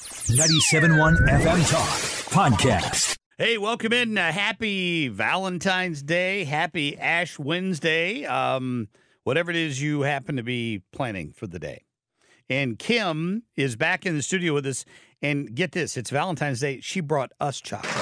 97.1 0.00 1.28
FM 1.28 1.70
Talk 1.70 1.88
Podcast. 2.32 3.16
Hey, 3.36 3.58
welcome 3.58 3.92
in. 3.92 4.16
Uh, 4.16 4.32
happy 4.32 5.08
Valentine's 5.08 6.02
Day. 6.02 6.44
Happy 6.44 6.96
Ash 6.98 7.38
Wednesday. 7.38 8.24
Um, 8.24 8.88
whatever 9.24 9.50
it 9.50 9.58
is 9.58 9.80
you 9.82 10.00
happen 10.02 10.36
to 10.36 10.42
be 10.42 10.82
planning 10.92 11.32
for 11.32 11.46
the 11.46 11.58
day. 11.58 11.84
And 12.48 12.78
Kim 12.78 13.42
is 13.56 13.76
back 13.76 14.06
in 14.06 14.16
the 14.16 14.22
studio 14.22 14.54
with 14.54 14.64
us. 14.66 14.86
And 15.20 15.54
get 15.54 15.72
this, 15.72 15.98
it's 15.98 16.08
Valentine's 16.08 16.60
Day. 16.60 16.80
She 16.80 17.00
brought 17.00 17.32
us 17.38 17.60
chocolate. 17.60 17.92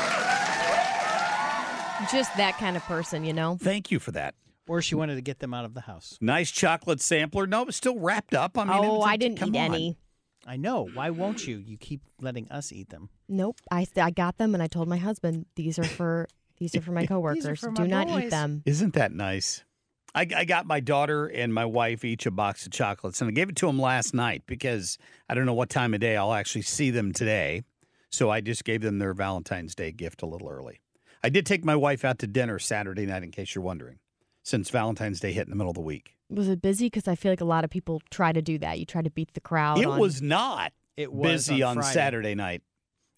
Just 2.12 2.36
that 2.36 2.56
kind 2.60 2.76
of 2.76 2.84
person, 2.84 3.24
you 3.24 3.32
know? 3.32 3.58
Thank 3.60 3.90
you 3.90 3.98
for 3.98 4.12
that. 4.12 4.36
Or 4.68 4.80
she 4.82 4.94
wanted 4.94 5.16
to 5.16 5.22
get 5.22 5.40
them 5.40 5.52
out 5.52 5.64
of 5.64 5.74
the 5.74 5.80
house. 5.80 6.16
Nice 6.20 6.52
chocolate 6.52 7.00
sampler. 7.00 7.48
No, 7.48 7.62
it's 7.64 7.76
still 7.76 7.98
wrapped 7.98 8.34
up. 8.34 8.56
I 8.56 8.64
mean, 8.64 8.72
oh, 8.76 8.82
it's- 8.98 9.04
I 9.08 9.16
didn't 9.16 9.38
come 9.38 9.56
eat 9.56 9.58
on. 9.58 9.74
any. 9.74 9.98
I 10.48 10.56
know. 10.56 10.88
Why 10.94 11.10
won't 11.10 11.46
you? 11.46 11.58
You 11.58 11.76
keep 11.76 12.00
letting 12.20 12.50
us 12.50 12.72
eat 12.72 12.88
them. 12.88 13.10
Nope. 13.28 13.60
I 13.70 13.86
I 13.96 14.10
got 14.10 14.38
them 14.38 14.54
and 14.54 14.62
I 14.62 14.66
told 14.66 14.88
my 14.88 14.96
husband 14.96 15.44
these 15.56 15.78
are 15.78 15.84
for 15.84 16.26
these 16.58 16.74
are 16.74 16.80
for 16.80 16.92
my 16.92 17.06
coworkers. 17.12 17.60
for 17.60 17.70
Do 17.70 17.82
my 17.82 17.88
not 17.88 18.08
eat 18.08 18.30
them. 18.30 18.62
Isn't 18.64 18.94
that 18.94 19.12
nice? 19.12 19.62
I, 20.14 20.26
I 20.34 20.44
got 20.46 20.66
my 20.66 20.80
daughter 20.80 21.26
and 21.26 21.52
my 21.52 21.66
wife 21.66 22.02
each 22.02 22.24
a 22.24 22.30
box 22.30 22.64
of 22.64 22.72
chocolates, 22.72 23.20
and 23.20 23.28
I 23.28 23.32
gave 23.32 23.50
it 23.50 23.56
to 23.56 23.66
them 23.66 23.78
last 23.78 24.14
night 24.14 24.42
because 24.46 24.96
I 25.28 25.34
don't 25.34 25.44
know 25.44 25.52
what 25.52 25.68
time 25.68 25.92
of 25.92 26.00
day 26.00 26.16
I'll 26.16 26.32
actually 26.32 26.62
see 26.62 26.90
them 26.90 27.12
today. 27.12 27.62
So 28.10 28.30
I 28.30 28.40
just 28.40 28.64
gave 28.64 28.80
them 28.80 28.98
their 28.98 29.12
Valentine's 29.12 29.74
Day 29.74 29.92
gift 29.92 30.22
a 30.22 30.26
little 30.26 30.48
early. 30.48 30.80
I 31.22 31.28
did 31.28 31.44
take 31.44 31.62
my 31.62 31.76
wife 31.76 32.06
out 32.06 32.18
to 32.20 32.26
dinner 32.26 32.58
Saturday 32.58 33.04
night, 33.04 33.22
in 33.22 33.30
case 33.30 33.54
you're 33.54 33.62
wondering, 33.62 33.98
since 34.42 34.70
Valentine's 34.70 35.20
Day 35.20 35.32
hit 35.32 35.46
in 35.46 35.50
the 35.50 35.56
middle 35.56 35.70
of 35.70 35.76
the 35.76 35.82
week. 35.82 36.16
Was 36.30 36.48
it 36.48 36.60
busy? 36.60 36.86
Because 36.86 37.08
I 37.08 37.14
feel 37.14 37.32
like 37.32 37.40
a 37.40 37.44
lot 37.46 37.64
of 37.64 37.70
people 37.70 38.02
try 38.10 38.32
to 38.32 38.42
do 38.42 38.58
that. 38.58 38.78
You 38.78 38.84
try 38.86 39.02
to 39.02 39.10
beat 39.10 39.32
the 39.34 39.40
crowd. 39.40 39.78
It 39.78 39.86
on- 39.86 39.98
was 39.98 40.20
not 40.22 40.72
It 40.96 41.12
was 41.12 41.48
busy 41.48 41.62
on, 41.62 41.76
Friday. 41.76 41.92
Saturday 41.94 42.34
night 42.34 42.62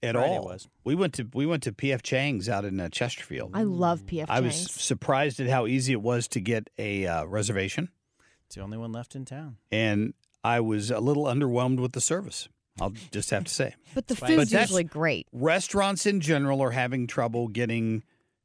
at 0.02 0.14
Friday 0.14 0.36
all. 0.38 0.44
was. 0.44 0.68
We 0.84 0.94
went 0.94 1.14
to 1.14 1.28
we 1.34 1.44
went 1.46 1.62
to 1.64 1.72
PF 1.72 2.02
Chang's 2.02 2.48
out 2.48 2.64
in 2.64 2.78
uh, 2.80 2.88
Chesterfield. 2.88 3.50
I 3.54 3.64
love 3.64 4.02
PF 4.06 4.10
Chang's. 4.28 4.30
I 4.30 4.40
was 4.40 4.54
surprised 4.70 5.40
at 5.40 5.48
how 5.48 5.66
easy 5.66 5.92
it 5.92 6.02
was 6.02 6.28
to 6.28 6.40
get 6.40 6.70
a 6.78 7.06
uh, 7.06 7.24
reservation. 7.24 7.88
It's 8.46 8.54
the 8.56 8.62
only 8.62 8.78
one 8.78 8.92
left 8.92 9.14
in 9.14 9.24
town. 9.24 9.56
and 9.70 10.14
I 10.42 10.60
was 10.60 10.90
a 10.90 11.00
little 11.00 11.24
underwhelmed 11.24 11.80
with 11.80 11.92
the 11.92 12.00
service. 12.00 12.48
I'll 12.80 12.94
just 13.12 13.28
have 13.30 13.44
to 13.44 13.52
say. 13.52 13.74
But 13.94 14.06
the 14.08 14.14
But 14.14 14.28
food's 14.30 14.50
that's- 14.50 14.68
usually 14.70 14.84
great. 14.84 15.26
Restaurants 15.32 16.06
in 16.06 16.20
general 16.20 16.62
are 16.62 16.70
having 16.70 17.06
trouble 17.06 17.48
getting 17.48 18.04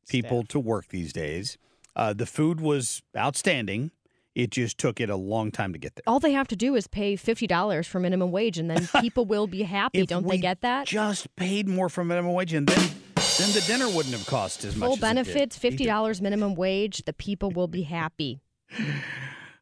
people 0.09 0.39
Staff. 0.41 0.47
to 0.49 0.59
work 0.59 0.87
these 0.89 1.13
days. 1.13 1.57
Uh, 1.95 2.11
the 2.11 2.25
food 2.25 2.59
was 2.59 3.01
outstanding. 3.15 3.91
It 4.35 4.51
just 4.51 4.77
took 4.77 4.99
it 4.99 5.09
a 5.09 5.15
long 5.15 5.49
time 5.49 5.71
to 5.73 5.79
get 5.79 5.95
there. 5.95 6.03
All 6.05 6.19
they 6.19 6.33
have 6.33 6.47
to 6.49 6.55
do 6.55 6.75
is 6.75 6.87
pay 6.87 7.15
fifty 7.15 7.47
dollars 7.47 7.87
for 7.87 7.99
minimum 7.99 8.31
wage, 8.31 8.57
and 8.57 8.69
then 8.69 8.87
people 9.01 9.25
will 9.25 9.47
be 9.47 9.63
happy. 9.63 10.05
Don't 10.05 10.27
they 10.27 10.37
get 10.37 10.61
that? 10.61 10.87
Just 10.87 11.33
paid 11.37 11.67
more 11.69 11.87
for 11.89 12.03
minimum 12.03 12.33
wage, 12.33 12.53
and 12.53 12.67
then 12.67 12.89
then 13.15 13.51
the 13.53 13.63
dinner 13.65 13.87
wouldn't 13.89 14.13
have 14.13 14.25
cost 14.27 14.63
as 14.65 14.75
much. 14.75 14.87
Full 14.87 14.93
as 14.93 14.97
it 14.97 15.01
did. 15.01 15.01
benefits, 15.01 15.57
fifty 15.57 15.85
dollars 15.85 16.21
minimum 16.21 16.55
wage. 16.55 17.03
The 17.05 17.13
people 17.13 17.49
will 17.51 17.67
be 17.67 17.83
happy. 17.83 18.41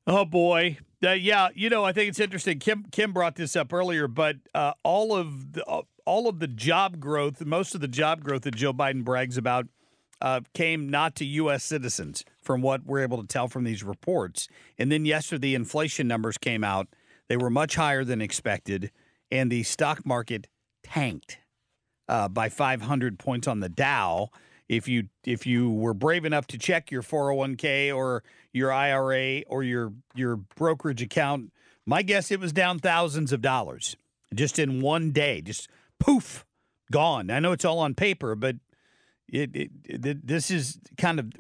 Oh 0.06 0.26
boy, 0.26 0.80
uh, 1.02 1.12
yeah. 1.12 1.48
You 1.56 1.70
know, 1.70 1.86
I 1.86 1.94
think 1.94 2.10
it's 2.10 2.20
interesting. 2.20 2.60
Kim 2.60 2.84
Kim 2.92 3.14
brought 3.14 3.36
this 3.36 3.56
up 3.56 3.72
earlier, 3.72 4.08
but 4.08 4.36
uh, 4.54 4.74
all 4.84 5.16
of 5.16 5.54
the 5.54 5.66
uh, 5.66 5.84
all 6.06 6.28
of 6.28 6.40
the 6.40 6.48
job 6.48 7.00
growth, 7.00 7.46
most 7.46 7.74
of 7.74 7.80
the 7.80 7.88
job 7.88 8.22
growth 8.22 8.42
that 8.42 8.56
Joe 8.56 8.74
Biden 8.74 9.06
brags 9.06 9.38
about, 9.38 9.68
uh, 10.24 10.40
came 10.54 10.90
not 10.90 11.14
to 11.16 11.26
U.S. 11.26 11.64
citizens, 11.64 12.26
from 12.42 12.62
what 12.62 12.86
we're 12.86 13.04
able 13.04 13.22
to 13.22 13.28
tell 13.28 13.48
from 13.48 13.66
these 13.66 13.84
reports. 13.84 14.48
And 14.80 14.92
then 14.92 15.06
yesterday, 15.06 15.50
the 15.50 15.56
inflation 15.56 16.08
numbers 16.08 16.40
came 16.40 16.64
out; 16.64 16.88
they 17.28 17.38
were 17.38 17.52
much 17.52 17.76
higher 17.76 18.04
than 18.04 18.22
expected, 18.22 18.90
and 19.30 19.52
the 19.52 19.64
stock 19.64 20.06
market 20.06 20.48
tanked 20.82 21.38
uh, 22.08 22.30
by 22.30 22.50
500 22.50 23.20
points 23.20 23.48
on 23.48 23.60
the 23.60 23.70
Dow. 23.70 24.30
If 24.70 24.88
you 24.88 25.10
if 25.26 25.46
you 25.46 25.70
were 25.70 25.94
brave 25.94 26.26
enough 26.26 26.48
to 26.48 26.58
check 26.58 26.90
your 26.90 27.04
401k 27.04 27.96
or 27.96 28.24
your 28.54 28.72
IRA 28.72 29.42
or 29.48 29.62
your 29.62 29.94
your 30.16 30.38
brokerage 30.38 31.02
account, 31.02 31.52
my 31.86 32.02
guess 32.02 32.32
it 32.32 32.40
was 32.40 32.54
down 32.54 32.80
thousands 32.80 33.34
of 33.34 33.42
dollars 33.42 33.98
just 34.34 34.58
in 34.58 34.82
one 34.82 35.12
day, 35.12 35.42
just 35.42 35.68
poof, 36.00 36.46
gone. 36.92 37.30
I 37.30 37.40
know 37.40 37.52
it's 37.52 37.66
all 37.66 37.80
on 37.80 37.94
paper, 37.94 38.36
but 38.36 38.56
it, 39.28 39.56
it, 39.56 39.72
it 39.86 40.28
this 40.28 40.52
is 40.52 40.80
kind 40.98 41.20
of 41.20 41.32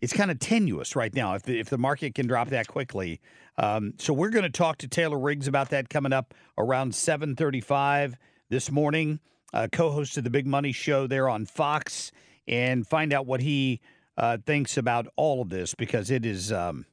it's 0.00 0.12
kind 0.12 0.30
of 0.30 0.38
tenuous 0.38 0.96
right 0.96 1.14
now. 1.14 1.34
If 1.34 1.42
the, 1.42 1.58
if 1.58 1.70
the 1.70 1.78
market 1.78 2.14
can 2.14 2.26
drop 2.26 2.48
that 2.48 2.68
quickly, 2.68 3.20
um, 3.56 3.94
so 3.98 4.12
we're 4.12 4.30
going 4.30 4.44
to 4.44 4.50
talk 4.50 4.78
to 4.78 4.88
Taylor 4.88 5.18
Riggs 5.18 5.48
about 5.48 5.70
that 5.70 5.88
coming 5.88 6.12
up 6.12 6.34
around 6.56 6.92
7:35 6.92 8.14
this 8.48 8.70
morning. 8.70 9.20
Uh, 9.52 9.66
co-host 9.70 10.18
of 10.18 10.24
the 10.24 10.30
Big 10.30 10.46
Money 10.46 10.72
Show 10.72 11.06
there 11.06 11.28
on 11.28 11.46
Fox, 11.46 12.12
and 12.46 12.86
find 12.86 13.14
out 13.14 13.24
what 13.24 13.40
he 13.40 13.80
uh, 14.18 14.36
thinks 14.44 14.76
about 14.76 15.06
all 15.16 15.40
of 15.40 15.48
this 15.48 15.74
because 15.74 16.10
it 16.10 16.26
is 16.26 16.52
um, 16.52 16.84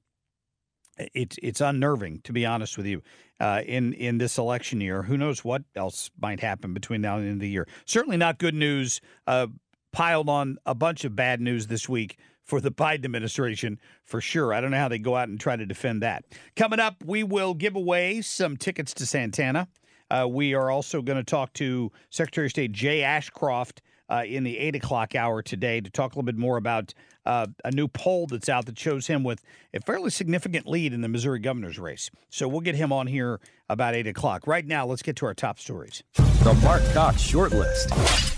it's 0.98 1.38
it's 1.44 1.62
unnerving 1.62 2.22
to 2.22 2.34
be 2.34 2.46
honest 2.46 2.78
with 2.78 2.86
you. 2.86 3.02
Uh, 3.38 3.62
in 3.66 3.92
in 3.94 4.18
this 4.18 4.38
election 4.38 4.80
year, 4.80 5.04
who 5.04 5.18
knows 5.18 5.44
what 5.44 5.64
else 5.76 6.10
might 6.20 6.40
happen 6.40 6.74
between 6.74 7.02
now 7.02 7.18
and 7.18 7.26
the 7.26 7.28
end 7.28 7.36
of 7.38 7.42
the 7.42 7.50
year? 7.50 7.68
Certainly 7.86 8.16
not 8.18 8.38
good 8.38 8.56
news. 8.56 9.02
Uh, 9.28 9.48
piled 9.96 10.28
on 10.28 10.58
a 10.66 10.76
bunch 10.76 11.06
of 11.06 11.16
bad 11.16 11.40
news 11.40 11.68
this 11.68 11.88
week 11.88 12.20
for 12.44 12.60
the 12.60 12.72
Biden 12.84 13.06
administration 13.06 13.80
for 14.04 14.20
sure. 14.20 14.54
I 14.54 14.60
don't 14.60 14.72
know 14.72 14.78
how 14.78 14.90
they 14.90 15.00
go 15.00 15.16
out 15.16 15.30
and 15.30 15.40
try 15.40 15.56
to 15.56 15.66
defend 15.66 16.04
that. 16.04 16.26
Coming 16.58 16.82
up, 16.82 17.02
we 17.06 17.24
will 17.24 17.54
give 17.54 17.78
away 17.78 18.22
some 18.22 18.58
tickets 18.58 18.94
to 18.96 19.06
Santana. 19.06 19.70
Uh, 20.12 20.28
we 20.30 20.54
are 20.54 20.70
also 20.70 21.02
going 21.02 21.18
to 21.18 21.24
talk 21.24 21.54
to 21.54 21.92
Secretary 22.10 22.48
of 22.48 22.52
State 22.52 22.74
Jay 22.74 23.04
Ashcroft 23.04 23.82
uh, 24.10 24.24
in 24.28 24.44
the 24.44 24.58
eight 24.58 24.76
o'clock 24.76 25.16
hour 25.16 25.42
today 25.42 25.80
to 25.80 25.90
talk 25.90 26.14
a 26.14 26.16
little 26.16 26.26
bit 26.26 26.38
more 26.38 26.58
about 26.58 26.94
uh, 27.26 27.48
a 27.64 27.72
new 27.72 27.88
poll 27.88 28.28
that's 28.28 28.50
out 28.50 28.66
that 28.66 28.78
shows 28.78 29.08
him 29.08 29.24
with 29.24 29.42
a 29.74 29.80
fairly 29.80 30.12
significant 30.12 30.68
lead 30.68 30.92
in 30.94 31.02
the 31.02 31.08
Missouri 31.08 31.40
governor's 31.40 31.80
race. 31.80 32.12
So 32.30 32.50
we'll 32.50 32.60
get 32.60 32.76
him 32.76 32.92
on 32.92 33.08
here 33.08 33.40
about 33.70 33.96
eight 33.96 34.08
o'clock. 34.08 34.46
Right 34.46 34.66
now, 34.68 34.86
let's 34.86 35.02
get 35.02 35.16
to 35.16 35.26
our 35.26 35.34
top 35.34 35.58
stories. 35.58 36.04
The 36.16 36.54
Marc 36.62 36.84
Cox 36.94 37.24
Shortlist. 37.24 38.35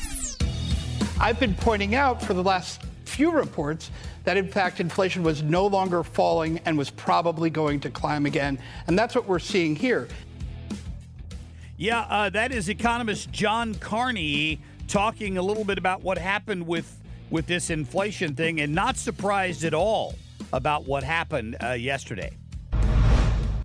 I've 1.20 1.40
been 1.40 1.56
pointing 1.56 1.96
out 1.96 2.22
for 2.22 2.34
the 2.34 2.44
last 2.44 2.82
few 3.06 3.32
reports 3.32 3.90
that 4.24 4.38
in 4.38 4.48
fact 4.48 4.80
inflation 4.80 5.24
was 5.24 5.42
no 5.42 5.66
longer 5.66 6.04
falling 6.04 6.60
and 6.66 6.78
was 6.78 6.90
probably 6.90 7.50
going 7.50 7.80
to 7.80 7.90
climb 7.90 8.26
again. 8.26 8.60
And 8.88 8.98
that's 8.98 9.16
what 9.16 9.28
we're 9.28 9.40
seeing 9.40 9.76
here. 9.76 10.08
Yeah, 11.78 12.02
uh, 12.02 12.30
that 12.32 12.52
is 12.52 12.70
economist 12.70 13.32
John 13.32 13.74
Carney 13.76 14.60
talking 14.88 15.38
a 15.38 15.42
little 15.42 15.64
bit 15.64 15.78
about 15.78 16.02
what 16.02 16.18
happened 16.18 16.68
with 16.68 16.94
with 17.30 17.46
this 17.46 17.70
inflation 17.70 18.36
thing, 18.36 18.62
and 18.62 18.74
not 18.74 18.96
surprised 18.96 19.66
at 19.66 19.74
all 19.74 20.16
about 20.54 20.86
what 20.88 21.04
happened 21.04 21.58
uh, 21.62 21.72
yesterday. 21.72 22.32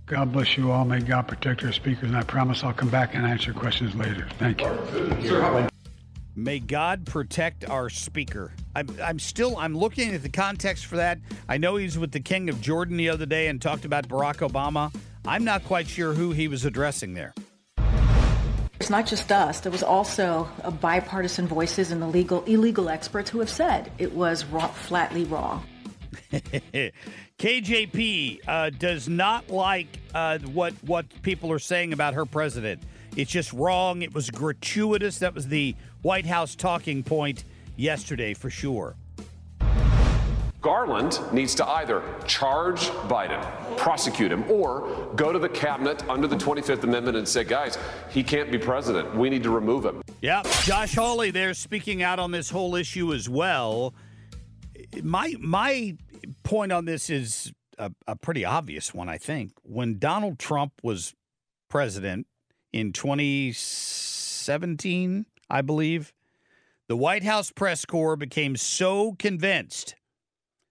God 0.05 0.33
bless 0.33 0.57
you 0.57 0.69
all. 0.69 0.83
May 0.83 0.99
God 0.99 1.29
protect 1.29 1.63
our 1.63 1.71
speakers, 1.71 2.09
and 2.09 2.17
I 2.17 2.23
promise 2.23 2.61
I'll 2.63 2.73
come 2.73 2.89
back 2.89 3.15
and 3.15 3.25
answer 3.25 3.53
questions 3.53 3.95
later. 3.95 4.27
Thank 4.37 4.61
you. 4.61 5.69
May 6.35 6.59
God 6.59 7.05
protect 7.05 7.69
our 7.69 7.89
speaker. 7.89 8.53
I'm, 8.75 8.87
I'm 9.03 9.19
still 9.19 9.55
I'm 9.57 9.77
looking 9.77 10.13
at 10.15 10.23
the 10.23 10.29
context 10.29 10.87
for 10.87 10.95
that. 10.95 11.19
I 11.47 11.57
know 11.57 11.75
he's 11.75 11.97
with 11.97 12.11
the 12.11 12.19
King 12.19 12.49
of 12.49 12.59
Jordan 12.59 12.97
the 12.97 13.09
other 13.09 13.27
day 13.27 13.47
and 13.47 13.61
talked 13.61 13.85
about 13.85 14.07
Barack 14.07 14.37
Obama. 14.47 14.93
I'm 15.25 15.43
not 15.43 15.63
quite 15.65 15.87
sure 15.87 16.13
who 16.13 16.31
he 16.31 16.47
was 16.47 16.65
addressing 16.65 17.13
there. 17.13 17.33
It's 18.79 18.89
not 18.89 19.05
just 19.05 19.31
us. 19.31 19.59
There 19.59 19.71
was 19.71 19.83
also 19.83 20.49
a 20.63 20.71
bipartisan 20.71 21.47
voices 21.47 21.91
and 21.91 22.01
the 22.01 22.07
legal 22.07 22.43
illegal 22.45 22.89
experts 22.89 23.29
who 23.29 23.39
have 23.39 23.49
said 23.49 23.91
it 23.99 24.13
was 24.13 24.43
raw, 24.45 24.67
flatly 24.67 25.25
wrong. 25.25 25.63
KJP 27.39 28.39
uh, 28.47 28.71
does 28.71 29.07
not 29.07 29.49
like 29.49 29.87
uh, 30.15 30.39
what 30.39 30.73
what 30.83 31.05
people 31.21 31.51
are 31.51 31.59
saying 31.59 31.93
about 31.93 32.15
her 32.15 32.25
president. 32.25 32.81
It's 33.15 33.31
just 33.31 33.53
wrong. 33.53 34.01
It 34.01 34.13
was 34.13 34.29
gratuitous. 34.29 35.19
That 35.19 35.35
was 35.35 35.47
the 35.47 35.75
White 36.01 36.25
House 36.25 36.55
talking 36.55 37.03
point 37.03 37.43
yesterday 37.75 38.33
for 38.33 38.49
sure. 38.49 38.95
Garland 40.61 41.19
needs 41.33 41.53
to 41.55 41.67
either 41.67 42.01
charge 42.25 42.79
Biden, 43.09 43.41
prosecute 43.77 44.31
him, 44.31 44.49
or 44.49 45.11
go 45.15 45.33
to 45.33 45.37
the 45.37 45.49
cabinet 45.49 46.07
under 46.09 46.25
the 46.25 46.37
25th 46.37 46.83
Amendment 46.83 47.17
and 47.17 47.27
say, 47.27 47.43
guys, 47.43 47.77
he 48.09 48.23
can't 48.23 48.49
be 48.49 48.57
president. 48.57 49.13
We 49.13 49.29
need 49.29 49.43
to 49.43 49.49
remove 49.49 49.83
him. 49.85 50.01
Yeah, 50.21 50.41
Josh 50.61 50.95
Hawley 50.95 51.31
there 51.31 51.53
speaking 51.53 52.01
out 52.01 52.17
on 52.17 52.31
this 52.31 52.49
whole 52.49 52.75
issue 52.75 53.13
as 53.13 53.27
well. 53.27 53.93
My 55.03 55.35
my 55.39 55.97
point 56.43 56.71
on 56.71 56.85
this 56.85 57.09
is 57.09 57.51
a, 57.77 57.91
a 58.07 58.15
pretty 58.15 58.45
obvious 58.45 58.93
one, 58.93 59.09
I 59.09 59.17
think. 59.17 59.51
When 59.63 59.99
Donald 59.99 60.39
Trump 60.39 60.73
was 60.81 61.13
president 61.69 62.25
in 62.73 62.91
2017, 62.91 65.25
I 65.49 65.61
believe, 65.61 66.11
the 66.87 66.97
White 66.97 67.23
House 67.23 67.49
press 67.51 67.85
corps 67.85 68.17
became 68.17 68.57
so 68.57 69.13
convinced 69.13 69.95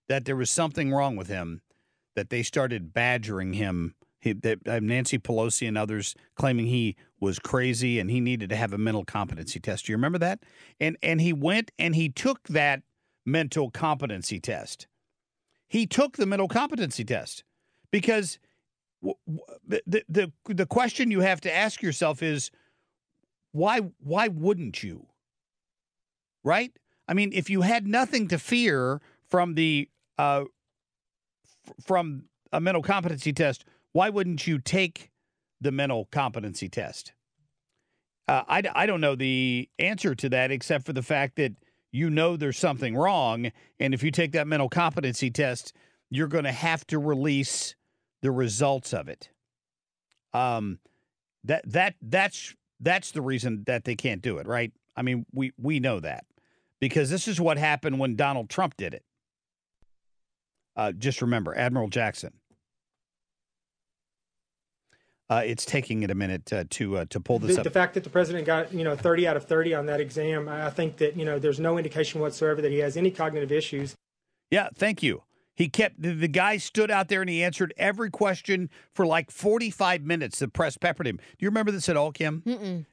that 0.08 0.26
there 0.26 0.36
was 0.36 0.50
something 0.50 0.92
wrong 0.92 1.16
with 1.16 1.28
him 1.28 1.62
that 2.14 2.28
they 2.28 2.42
started 2.42 2.92
badgering 2.92 3.54
him. 3.54 3.94
He, 4.20 4.34
that, 4.34 4.58
uh, 4.68 4.80
Nancy 4.80 5.18
Pelosi 5.18 5.66
and 5.66 5.78
others 5.78 6.14
claiming 6.36 6.66
he 6.66 6.96
was 7.18 7.38
crazy 7.38 7.98
and 7.98 8.10
he 8.10 8.20
needed 8.20 8.50
to 8.50 8.56
have 8.56 8.72
a 8.72 8.78
mental 8.78 9.04
competency 9.04 9.58
test. 9.58 9.86
Do 9.86 9.92
you 9.92 9.96
remember 9.96 10.18
that? 10.18 10.40
And 10.78 10.96
and 11.02 11.20
he 11.20 11.32
went 11.32 11.70
and 11.78 11.94
he 11.94 12.08
took 12.08 12.46
that 12.48 12.82
mental 13.24 13.70
competency 13.70 14.38
test. 14.38 14.86
He 15.66 15.86
took 15.86 16.16
the 16.16 16.26
mental 16.26 16.48
competency 16.48 17.04
test 17.04 17.42
because 17.90 18.38
the, 19.02 20.04
the 20.08 20.32
the 20.46 20.66
question 20.66 21.10
you 21.10 21.20
have 21.20 21.40
to 21.42 21.54
ask 21.54 21.82
yourself 21.82 22.22
is 22.22 22.50
why 23.52 23.80
why 23.98 24.28
wouldn't 24.28 24.82
you? 24.82 25.06
Right? 26.44 26.72
I 27.08 27.14
mean, 27.14 27.30
if 27.32 27.50
you 27.50 27.62
had 27.62 27.86
nothing 27.86 28.28
to 28.28 28.38
fear 28.38 29.00
from 29.28 29.54
the 29.54 29.88
uh, 30.18 30.44
f- 31.44 31.74
from 31.84 32.24
a 32.52 32.60
mental 32.60 32.82
competency 32.82 33.32
test, 33.32 33.64
why 33.92 34.08
wouldn't 34.08 34.46
you 34.46 34.58
take 34.58 35.10
the 35.60 35.72
mental 35.72 36.06
competency 36.10 36.68
test? 36.68 37.12
Uh, 38.28 38.42
I, 38.48 38.62
I 38.74 38.86
don't 38.86 39.00
know 39.00 39.14
the 39.14 39.68
answer 39.78 40.14
to 40.14 40.28
that 40.28 40.50
except 40.50 40.86
for 40.86 40.92
the 40.92 41.02
fact 41.02 41.36
that 41.36 41.52
you 41.90 42.08
know 42.08 42.36
there's 42.36 42.58
something 42.58 42.96
wrong. 42.96 43.50
And 43.78 43.92
if 43.92 44.02
you 44.02 44.10
take 44.10 44.32
that 44.32 44.46
mental 44.46 44.68
competency 44.68 45.30
test, 45.30 45.74
you're 46.08 46.28
going 46.28 46.44
to 46.44 46.52
have 46.52 46.86
to 46.88 46.98
release 46.98 47.74
the 48.22 48.30
results 48.30 48.94
of 48.94 49.08
it. 49.08 49.28
Um, 50.32 50.78
that 51.44 51.70
that 51.70 51.96
that's 52.00 52.54
that's 52.80 53.10
the 53.10 53.20
reason 53.20 53.64
that 53.66 53.84
they 53.84 53.94
can't 53.94 54.22
do 54.22 54.38
it, 54.38 54.46
right? 54.46 54.72
I 54.96 55.02
mean, 55.02 55.26
we 55.32 55.52
we 55.58 55.80
know 55.80 56.00
that 56.00 56.24
because 56.80 57.10
this 57.10 57.28
is 57.28 57.40
what 57.40 57.58
happened 57.58 57.98
when 57.98 58.16
Donald 58.16 58.48
Trump 58.48 58.76
did 58.76 58.94
it. 58.94 59.04
Uh, 60.74 60.92
just 60.92 61.20
remember, 61.20 61.54
Admiral 61.54 61.88
Jackson. 61.88 62.32
Uh, 65.28 65.42
it's 65.46 65.64
taking 65.64 66.02
it 66.02 66.10
a 66.10 66.14
minute 66.14 66.52
uh, 66.52 66.64
to 66.70 66.98
uh, 66.98 67.04
to 67.08 67.18
pull 67.18 67.38
this 67.38 67.54
the, 67.54 67.60
up. 67.60 67.64
the 67.64 67.70
fact 67.70 67.94
that 67.94 68.04
the 68.04 68.10
president 68.10 68.46
got 68.46 68.72
you 68.72 68.84
know 68.84 68.94
30 68.94 69.26
out 69.26 69.36
of 69.36 69.44
30 69.44 69.74
on 69.74 69.86
that 69.86 70.00
exam, 70.00 70.48
I 70.48 70.70
think 70.70 70.98
that 70.98 71.16
you 71.16 71.24
know 71.24 71.38
there's 71.38 71.60
no 71.60 71.78
indication 71.78 72.20
whatsoever 72.20 72.62
that 72.62 72.70
he 72.70 72.78
has 72.78 72.96
any 72.96 73.10
cognitive 73.10 73.50
issues. 73.50 73.96
Yeah, 74.50 74.68
thank 74.74 75.02
you. 75.02 75.22
He 75.54 75.68
kept 75.68 76.00
the, 76.00 76.14
the 76.14 76.28
guy 76.28 76.56
stood 76.56 76.90
out 76.90 77.08
there 77.08 77.20
and 77.20 77.28
he 77.28 77.42
answered 77.42 77.74
every 77.76 78.10
question 78.10 78.70
for 78.94 79.04
like 79.06 79.30
45 79.30 80.02
minutes. 80.02 80.38
The 80.38 80.48
press 80.48 80.76
peppered 80.78 81.06
him. 81.06 81.16
Do 81.16 81.22
you 81.40 81.48
remember 81.48 81.70
this 81.72 81.88
at 81.88 81.96
all, 81.96 82.10
Kim? 82.12 82.42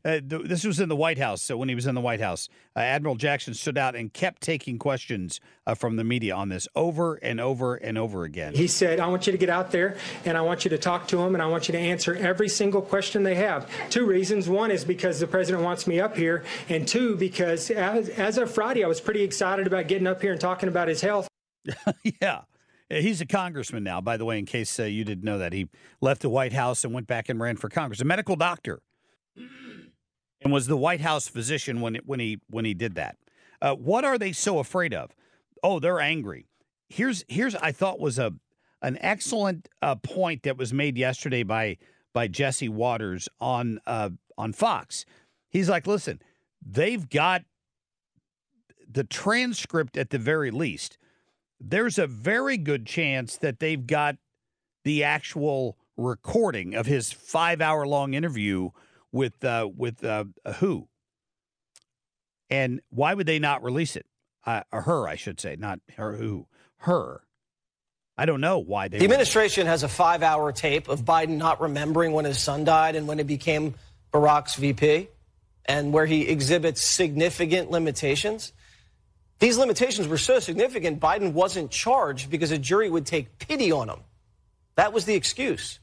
Uh, 0.04 0.20
th- 0.20 0.44
this 0.46 0.66
was 0.66 0.80
in 0.80 0.90
the 0.90 0.96
White 0.96 1.18
House. 1.18 1.42
So 1.42 1.56
when 1.58 1.70
he 1.70 1.76
was 1.76 1.86
in 1.86 1.96
the 1.96 2.02
White 2.02 2.20
House, 2.20 2.50
uh, 2.76 2.80
Admiral 2.80 3.16
Jackson 3.16 3.54
stood 3.54 3.78
out 3.78 3.96
and 3.96 4.12
kept 4.14 4.42
taking 4.42 4.78
questions 4.78 5.40
uh, 5.66 5.74
from 5.74 5.96
the 5.96 6.04
media 6.04 6.36
on 6.36 6.50
this 6.50 6.68
over 6.76 7.16
and 7.16 7.40
over 7.40 7.76
and 7.76 7.98
over 7.98 8.24
again. 8.26 8.54
He 8.56 8.68
said, 8.68 9.00
I 9.00 9.08
want 9.08 9.26
you 9.26 9.32
to 9.32 9.38
get 9.38 9.50
out 9.50 9.72
there 9.72 9.96
and 10.26 10.38
I 10.38 10.42
want 10.42 10.66
you 10.66 10.70
to 10.72 10.78
talk 10.78 11.08
to 11.10 11.18
them 11.18 11.36
and 11.36 11.42
I 11.42 11.48
want 11.48 11.70
you 11.70 11.72
to 11.72 11.80
answer 11.80 12.14
every 12.16 12.50
single 12.50 12.82
question 12.82 13.24
they 13.24 13.36
have. 13.36 13.70
Two 13.90 14.06
reasons. 14.06 14.50
One 14.50 14.70
is 14.70 14.84
because 14.84 15.20
the 15.22 15.28
president 15.28 15.64
wants 15.64 15.88
me 15.88 16.00
up 16.02 16.18
here, 16.18 16.44
and 16.68 16.86
two, 16.88 17.16
because 17.16 17.72
as, 17.72 18.10
as 18.10 18.38
of 18.38 18.52
Friday, 18.52 18.84
I 18.84 18.88
was 18.88 19.00
pretty 19.00 19.22
excited 19.24 19.66
about 19.66 19.88
getting 19.88 20.08
up 20.08 20.22
here 20.22 20.34
and 20.34 20.42
talking 20.42 20.68
about 20.68 20.88
his 20.90 21.02
health. 21.02 21.29
yeah. 22.22 22.42
He's 22.90 23.22
a 23.22 23.26
congressman 23.26 23.84
now, 23.84 24.02
by 24.02 24.18
the 24.18 24.26
way, 24.26 24.40
in 24.40 24.46
case 24.46 24.80
uh, 24.80 24.84
you 24.84 25.04
didn't 25.04 25.24
know 25.24 25.38
that. 25.38 25.54
He 25.54 25.70
left 26.02 26.22
the 26.24 26.30
White 26.30 26.54
House 26.54 26.84
and 26.84 26.92
went 26.92 27.06
back 27.06 27.30
and 27.30 27.40
ran 27.40 27.56
for 27.56 27.70
Congress. 27.70 28.02
A 28.02 28.06
medical 28.06 28.36
doctor 28.36 28.82
and 30.42 30.52
was 30.52 30.66
the 30.66 30.78
White 30.78 31.02
House 31.02 31.28
physician 31.28 31.82
when, 31.82 31.98
it, 31.98 32.08
when, 32.08 32.20
he, 32.20 32.40
when 32.50 32.66
he 32.66 32.74
did 32.74 32.96
that. 32.96 33.16
Uh, 33.62 33.76
what 33.76 34.06
are 34.06 34.18
they 34.18 34.32
so 34.32 34.58
afraid 34.58 34.94
of? 34.94 35.12
Oh, 35.62 35.80
they're 35.80 36.00
angry. 36.00 36.48
Here's, 36.88 37.24
here's 37.28 37.56
I 37.56 37.72
thought 37.72 38.00
was 38.00 38.18
a, 38.18 38.34
an 38.82 38.98
excellent 39.02 39.70
uh, 39.84 39.96
point 39.96 40.44
that 40.44 40.58
was 40.58 40.74
made 40.74 40.98
yesterday 40.98 41.44
by, 41.44 41.78
by 42.14 42.28
Jesse 42.28 42.70
Watters 42.70 43.30
on, 43.40 43.80
uh, 43.86 44.10
on 44.36 44.52
Fox. 44.52 45.06
He's 45.50 45.70
like, 45.70 45.86
listen, 45.86 46.22
they've 46.66 47.08
got 47.08 47.44
the 48.92 49.04
transcript 49.04 49.96
at 49.96 50.10
the 50.10 50.18
very 50.18 50.50
least 50.50 50.98
there's 51.60 51.98
a 51.98 52.08
very 52.08 52.58
good 52.58 52.86
chance 52.86 53.38
that 53.38 53.60
they've 53.60 53.86
got 53.86 54.18
the 54.84 55.04
actual 55.04 55.78
recording 55.98 56.76
of 56.76 56.86
his 56.86 57.12
five 57.12 57.62
hour 57.62 57.86
long 57.86 58.14
interview 58.14 58.70
with 59.12 59.44
uh, 59.44 59.70
with 59.76 60.04
uh, 60.04 60.26
who. 60.58 60.88
And 62.50 62.82
why 62.90 63.14
would 63.14 63.28
they 63.28 63.40
not 63.40 63.64
release 63.64 63.96
it? 63.96 64.06
Uh, 64.46 64.62
her, 64.72 65.08
I 65.08 65.16
should 65.16 65.40
say, 65.40 65.56
not 65.58 65.80
her. 65.98 66.16
Who? 66.16 66.48
Her. 66.78 67.22
I 68.18 68.26
don't 68.26 68.42
know 68.42 68.60
why 68.60 68.88
they. 68.88 68.98
The 68.98 69.06
administration 69.06 69.68
has 69.68 69.84
a 69.84 69.88
five 69.88 70.24
hour 70.24 70.52
tape 70.52 70.90
of 70.90 71.06
Biden 71.06 71.38
not 71.38 71.62
remembering 71.62 72.12
when 72.12 72.26
his 72.26 72.40
son 72.40 72.64
died 72.64 72.96
and 72.96 73.08
when 73.08 73.18
he 73.18 73.24
became 73.24 73.76
Barack's 74.12 74.56
VP, 74.56 75.08
and 75.66 75.94
where 75.94 76.06
he 76.06 76.28
exhibits 76.28 76.82
significant 76.82 77.70
limitations. 77.70 78.54
These 79.40 79.58
limitations 79.58 80.08
were 80.08 80.18
so 80.18 80.40
significant, 80.40 81.00
Biden 81.00 81.34
wasn't 81.34 81.72
charged 81.72 82.30
because 82.30 82.52
a 82.52 82.58
jury 82.58 82.90
would 82.90 83.06
take 83.06 83.40
pity 83.40 83.72
on 83.72 83.90
him. 83.90 84.00
That 84.76 84.94
was 84.94 85.06
the 85.06 85.16
excuse. 85.16 85.80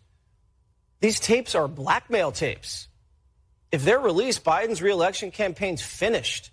These 1.00 1.20
tapes 1.20 1.54
are 1.54 1.68
blackmail 1.68 2.32
tapes. 2.32 2.88
If 3.72 3.84
they're 3.84 4.00
released, 4.00 4.44
Biden's 4.44 4.80
reelection 4.80 5.30
campaign's 5.30 5.82
finished. 5.82 6.50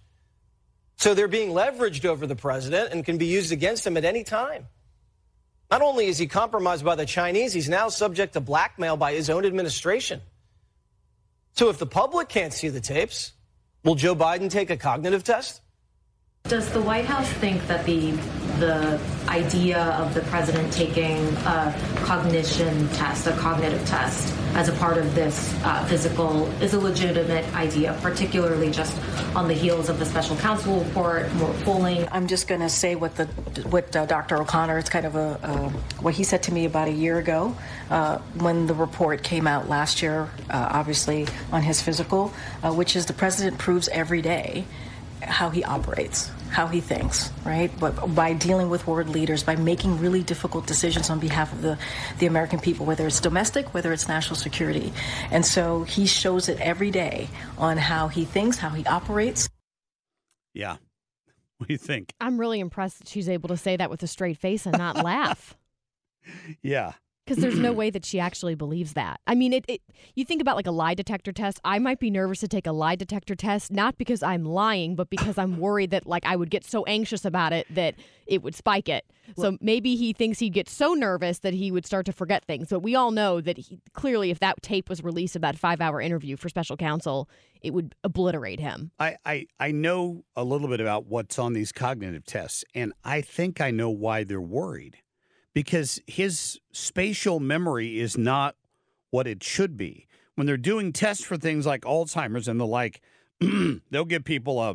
So 0.97 1.13
they're 1.13 1.27
being 1.27 1.51
leveraged 1.51 2.05
over 2.05 2.25
the 2.25 2.35
president 2.35 2.93
and 2.93 3.05
can 3.05 3.17
be 3.17 3.25
used 3.25 3.51
against 3.51 3.85
him 3.85 3.97
at 3.97 4.05
any 4.05 4.23
time. 4.23 4.67
Not 5.69 5.81
only 5.81 6.07
is 6.07 6.17
he 6.17 6.27
compromised 6.27 6.85
by 6.85 6.95
the 6.95 7.05
Chinese, 7.05 7.53
he's 7.53 7.69
now 7.69 7.89
subject 7.89 8.33
to 8.33 8.41
blackmail 8.41 8.95
by 8.95 9.13
his 9.13 9.29
own 9.29 9.45
administration. 9.45 10.21
So 11.53 11.69
if 11.69 11.77
the 11.77 11.85
public 11.85 12.29
can't 12.29 12.53
see 12.53 12.69
the 12.69 12.81
tapes, 12.81 13.33
will 13.83 13.95
Joe 13.95 14.15
Biden 14.15 14.49
take 14.49 14.69
a 14.69 14.77
cognitive 14.77 15.23
test? 15.23 15.61
Does 16.53 16.69
the 16.69 16.81
White 16.81 17.05
House 17.05 17.27
think 17.27 17.65
that 17.65 17.83
the 17.83 18.11
the 18.59 19.01
idea 19.27 19.85
of 19.95 20.13
the 20.13 20.21
president 20.29 20.71
taking 20.71 21.17
a 21.47 21.75
cognition 22.03 22.87
test, 22.89 23.25
a 23.25 23.31
cognitive 23.37 23.83
test, 23.87 24.31
as 24.53 24.69
a 24.69 24.73
part 24.73 24.99
of 24.99 25.15
this 25.15 25.51
uh, 25.63 25.83
physical 25.85 26.45
is 26.61 26.75
a 26.75 26.79
legitimate 26.79 27.51
idea, 27.55 27.97
particularly 28.03 28.69
just 28.69 28.95
on 29.35 29.47
the 29.47 29.53
heels 29.55 29.89
of 29.89 29.97
the 29.97 30.05
special 30.05 30.35
counsel 30.35 30.83
report, 30.83 31.33
more 31.33 31.51
polling? 31.63 32.07
I'm 32.11 32.27
just 32.27 32.47
going 32.47 32.61
to 32.61 32.69
say 32.69 32.93
what 32.93 33.15
the 33.15 33.25
what 33.71 33.95
uh, 33.95 34.05
Dr. 34.05 34.37
O'Connor. 34.39 34.77
It's 34.77 34.91
kind 34.91 35.07
of 35.07 35.15
a 35.15 35.39
uh, 35.41 35.69
what 36.01 36.13
he 36.13 36.23
said 36.23 36.43
to 36.43 36.53
me 36.53 36.65
about 36.65 36.87
a 36.87 36.91
year 36.91 37.17
ago 37.17 37.57
uh, 37.89 38.19
when 38.37 38.67
the 38.67 38.75
report 38.75 39.23
came 39.23 39.47
out 39.47 39.69
last 39.69 40.03
year, 40.03 40.29
uh, 40.51 40.67
obviously 40.69 41.25
on 41.51 41.63
his 41.63 41.81
physical, 41.81 42.31
uh, 42.61 42.71
which 42.71 42.95
is 42.95 43.07
the 43.07 43.13
president 43.13 43.57
proves 43.57 43.87
every 43.87 44.21
day 44.21 44.65
how 45.23 45.49
he 45.49 45.63
operates, 45.63 46.29
how 46.53 46.67
he 46.67 46.79
thinks, 46.79 47.31
right? 47.43 47.71
But 47.79 48.13
by 48.13 48.33
dealing 48.33 48.69
with 48.69 48.85
world 48.85 49.09
leaders, 49.09 49.43
by 49.43 49.55
making 49.55 49.99
really 49.99 50.21
difficult 50.21 50.67
decisions 50.67 51.09
on 51.09 51.19
behalf 51.19 51.51
of 51.51 51.63
the, 51.63 51.79
the 52.19 52.27
American 52.27 52.59
people, 52.59 52.85
whether 52.85 53.07
it's 53.07 53.19
domestic, 53.19 53.73
whether 53.73 53.91
it's 53.91 54.07
national 54.07 54.35
security. 54.35 54.93
And 55.31 55.43
so 55.43 55.83
he 55.83 56.05
shows 56.05 56.47
it 56.49 56.61
every 56.61 56.91
day 56.91 57.27
on 57.57 57.77
how 57.77 58.07
he 58.07 58.23
thinks, 58.23 58.59
how 58.59 58.69
he 58.69 58.85
operates. 58.85 59.49
Yeah. 60.53 60.77
What 61.57 61.67
do 61.67 61.73
you 61.75 61.77
think? 61.77 62.11
I'm 62.19 62.39
really 62.39 62.59
impressed 62.59 62.99
that 62.99 63.07
she's 63.07 63.29
able 63.29 63.47
to 63.47 63.55
say 63.55 63.77
that 63.77 63.89
with 63.89 64.03
a 64.03 64.07
straight 64.07 64.37
face 64.37 64.65
and 64.65 64.77
not 64.77 65.03
laugh. 65.03 65.55
Yeah. 66.61 66.93
Because 67.25 67.41
there's 67.41 67.57
no 67.57 67.71
way 67.81 67.89
that 67.89 68.05
she 68.05 68.19
actually 68.19 68.55
believes 68.55 68.93
that. 68.93 69.19
I 69.27 69.35
mean, 69.35 69.53
it, 69.53 69.65
it. 69.67 69.81
You 70.15 70.25
think 70.25 70.41
about 70.41 70.55
like 70.55 70.67
a 70.67 70.71
lie 70.71 70.93
detector 70.93 71.31
test. 71.31 71.59
I 71.63 71.79
might 71.79 71.99
be 71.99 72.09
nervous 72.09 72.39
to 72.41 72.47
take 72.47 72.67
a 72.67 72.71
lie 72.71 72.95
detector 72.95 73.35
test, 73.35 73.71
not 73.71 73.97
because 73.97 74.21
I'm 74.23 74.45
lying, 74.45 74.95
but 74.95 75.09
because 75.09 75.37
I'm 75.37 75.57
worried 75.57 75.91
that 75.91 76.05
like 76.05 76.25
I 76.25 76.35
would 76.35 76.49
get 76.49 76.65
so 76.65 76.83
anxious 76.85 77.25
about 77.25 77.53
it 77.53 77.67
that 77.69 77.95
it 78.27 78.41
would 78.43 78.55
spike 78.55 78.89
it. 78.89 79.05
So 79.37 79.57
maybe 79.61 79.95
he 79.95 80.13
thinks 80.13 80.39
he'd 80.39 80.53
get 80.53 80.67
so 80.67 80.93
nervous 80.93 81.39
that 81.39 81.53
he 81.53 81.71
would 81.71 81.85
start 81.85 82.05
to 82.07 82.13
forget 82.13 82.45
things. 82.45 82.69
But 82.69 82.81
we 82.81 82.95
all 82.95 83.11
know 83.11 83.41
that 83.41 83.57
he, 83.57 83.79
clearly, 83.93 84.31
if 84.31 84.39
that 84.39 84.61
tape 84.61 84.89
was 84.89 85.03
released 85.03 85.35
of 85.35 85.41
that 85.41 85.57
five-hour 85.57 86.01
interview 86.01 86.35
for 86.35 86.49
special 86.49 86.75
counsel, 86.75 87.29
it 87.61 87.73
would 87.73 87.95
obliterate 88.03 88.59
him. 88.59 88.91
I, 88.99 89.17
I, 89.25 89.47
I 89.59 89.71
know 89.71 90.25
a 90.35 90.43
little 90.43 90.67
bit 90.67 90.81
about 90.81 91.07
what's 91.07 91.39
on 91.39 91.53
these 91.53 91.71
cognitive 91.71 92.25
tests, 92.25 92.65
and 92.75 92.93
I 93.03 93.21
think 93.21 93.61
I 93.61 93.71
know 93.71 93.89
why 93.89 94.23
they're 94.23 94.41
worried. 94.41 94.97
Because 95.53 95.99
his 96.07 96.59
spatial 96.71 97.39
memory 97.39 97.99
is 97.99 98.17
not 98.17 98.55
what 99.11 99.27
it 99.27 99.43
should 99.43 99.77
be. 99.77 100.07
When 100.35 100.47
they're 100.47 100.57
doing 100.57 100.91
tests 100.91 101.23
for 101.23 101.37
things 101.37 101.65
like 101.65 101.81
Alzheimer's 101.81 102.47
and 102.47 102.59
the 102.59 102.65
like, 102.65 103.01
they'll 103.91 104.05
give 104.05 104.23
people 104.23 104.59
a, 104.61 104.73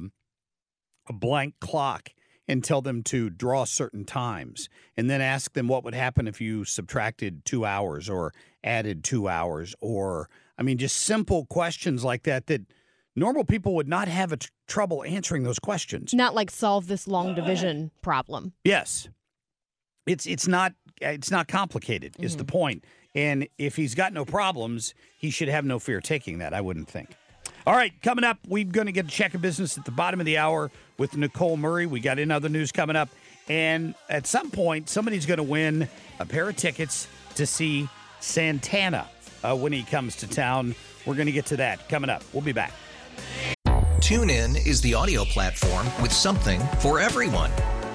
a 1.09 1.13
blank 1.13 1.55
clock 1.61 2.11
and 2.47 2.65
tell 2.65 2.81
them 2.81 3.03
to 3.05 3.29
draw 3.29 3.65
certain 3.65 4.05
times 4.05 4.69
and 4.97 5.11
then 5.11 5.21
ask 5.21 5.53
them 5.53 5.69
what 5.69 5.85
would 5.85 5.95
happen 5.95 6.27
if 6.27 6.41
you 6.41 6.65
subtracted 6.65 7.45
two 7.45 7.65
hours 7.65 8.09
or 8.09 8.33
added 8.65 9.05
two 9.05 9.29
hours 9.29 9.75
or 9.81 10.29
i 10.59 10.63
mean 10.63 10.79
just 10.79 10.97
simple 10.97 11.45
questions 11.47 12.05
like 12.05 12.23
that 12.25 12.47
that 12.47 12.63
normal 13.15 13.45
people 13.45 13.75
would 13.75 13.87
not 13.87 14.09
have 14.09 14.33
a 14.33 14.37
tr- 14.39 14.49
trouble 14.67 15.05
answering 15.05 15.43
those 15.45 15.59
questions 15.59 16.13
Not 16.15 16.35
like 16.35 16.51
solve 16.51 16.87
this 16.89 17.07
long 17.07 17.35
division 17.35 17.91
problem. 18.03 18.55
yes 18.65 19.09
it's 20.09 20.27
it's 20.27 20.49
not 20.49 20.73
it's 21.01 21.31
not 21.31 21.49
complicated 21.49 22.15
is 22.19 22.37
the 22.37 22.45
point 22.45 22.85
and 23.15 23.47
if 23.59 23.77
he's 23.77 23.95
got 23.95 24.13
no 24.13 24.25
problems 24.25 24.95
he 25.17 25.31
should 25.31 25.49
have 25.49 25.65
no 25.65 25.79
fear 25.79 26.01
taking 26.01 26.39
that 26.39 26.53
i 26.53 26.61
wouldn't 26.61 26.89
think 26.89 27.15
all 27.69 27.75
right, 27.75 27.93
coming 28.01 28.25
up, 28.25 28.39
we're 28.49 28.65
going 28.65 28.87
to 28.87 28.93
get 28.93 29.05
a 29.05 29.11
check 29.11 29.35
of 29.35 29.43
business 29.43 29.77
at 29.77 29.85
the 29.85 29.91
bottom 29.91 30.21
of 30.21 30.25
the 30.25 30.39
hour 30.39 30.71
with 30.97 31.15
Nicole 31.19 31.59
Murray. 31.59 31.85
We 31.85 32.01
got 32.01 32.19
in 32.19 32.31
other 32.31 32.49
news 32.49 32.73
coming 32.73 32.97
up. 32.97 33.11
And 33.47 33.95
at 34.09 34.27
some 34.27 34.51
point, 34.51 34.89
somebody's 34.89 35.27
going 35.27 35.37
to 35.37 35.43
win 35.43 35.87
a 36.19 36.25
pair 36.25 36.49
of 36.49 36.57
tickets 36.57 37.09
to 37.35 37.45
see 37.45 37.87
Santana 38.21 39.07
uh, 39.45 39.55
when 39.55 39.75
he 39.75 39.83
comes 39.83 40.17
to 40.17 40.27
town. 40.27 40.75
We're 41.05 41.15
going 41.15 41.27
to 41.27 41.33
get 41.33 41.45
to 41.47 41.59
that 41.59 41.91
coming 41.91 42.09
up. 42.09 42.23
We'll 42.33 42.43
be 42.43 42.53
back. 42.53 42.73
TuneIn 44.01 44.67
is 44.67 44.81
the 44.81 44.95
audio 44.95 45.25
platform 45.27 45.87
with 46.01 46.13
something 46.13 46.61
for 46.79 47.01
everyone. 47.01 47.51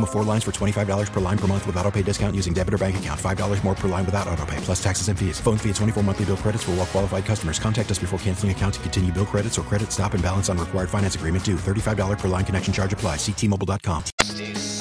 Minimum 0.00 0.08
of 0.08 0.12
four 0.12 0.24
lines 0.24 0.44
for 0.44 0.50
$25 0.52 1.12
per 1.12 1.20
line 1.20 1.36
per 1.36 1.46
month 1.46 1.66
with 1.66 1.76
auto 1.76 1.90
pay 1.90 2.02
discount 2.02 2.34
using 2.34 2.54
debit 2.54 2.72
or 2.72 2.78
bank 2.78 2.98
account. 2.98 3.20
$5 3.20 3.64
more 3.64 3.74
per 3.74 3.88
line 3.88 4.06
without 4.06 4.28
auto 4.28 4.46
pay, 4.46 4.56
plus 4.58 4.82
taxes 4.82 5.08
and 5.08 5.18
fees. 5.18 5.40
Phone 5.40 5.56
fee 5.56 5.68
at 5.68 5.76
24 5.76 6.02
monthly 6.02 6.24
bill 6.24 6.36
credits 6.36 6.64
for 6.64 6.72
all 6.72 6.78
well 6.78 6.86
qualified 6.86 7.24
customers. 7.24 7.58
Contact 7.58 7.90
us 7.90 7.98
before 7.98 8.18
canceling 8.18 8.50
account 8.50 8.74
to 8.74 8.80
continue 8.80 9.12
bill 9.12 9.26
credits 9.26 9.58
or 9.58 9.62
credit 9.62 9.92
stop 9.92 10.14
and 10.14 10.22
balance 10.22 10.48
on 10.48 10.58
required 10.58 10.88
finance 10.88 11.14
agreement 11.14 11.44
due. 11.44 11.56
$35 11.56 12.18
per 12.18 12.28
line 12.28 12.44
connection 12.44 12.72
charge 12.72 12.92
apply. 12.92 13.16
Ctmobile.com. 13.16 14.04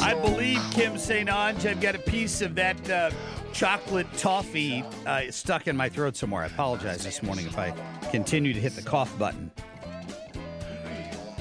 I 0.02 0.14
believe 0.14 0.62
Kim 0.72 0.98
St. 0.98 1.30
Ange. 1.30 1.66
I've 1.66 1.82
got 1.82 1.96
a 1.96 2.00
piece 2.00 2.42
of 2.42 2.56
that 2.56 2.90
uh, 2.90 3.12
chocolate 3.52 4.08
toffee 4.18 4.86
uh, 5.06 5.24
stuck 5.32 5.68
in 5.68 5.76
my 5.76 5.90
throat 5.90 6.16
somewhere. 6.16 6.44
I 6.44 6.48
apologize 6.48 7.04
this 7.04 7.22
morning 7.22 7.46
if 7.46 7.58
I 7.58 7.74
continue 8.10 8.54
to 8.54 8.60
hit 8.60 8.76
the 8.76 8.82
cough 8.82 9.18
button. 9.20 9.52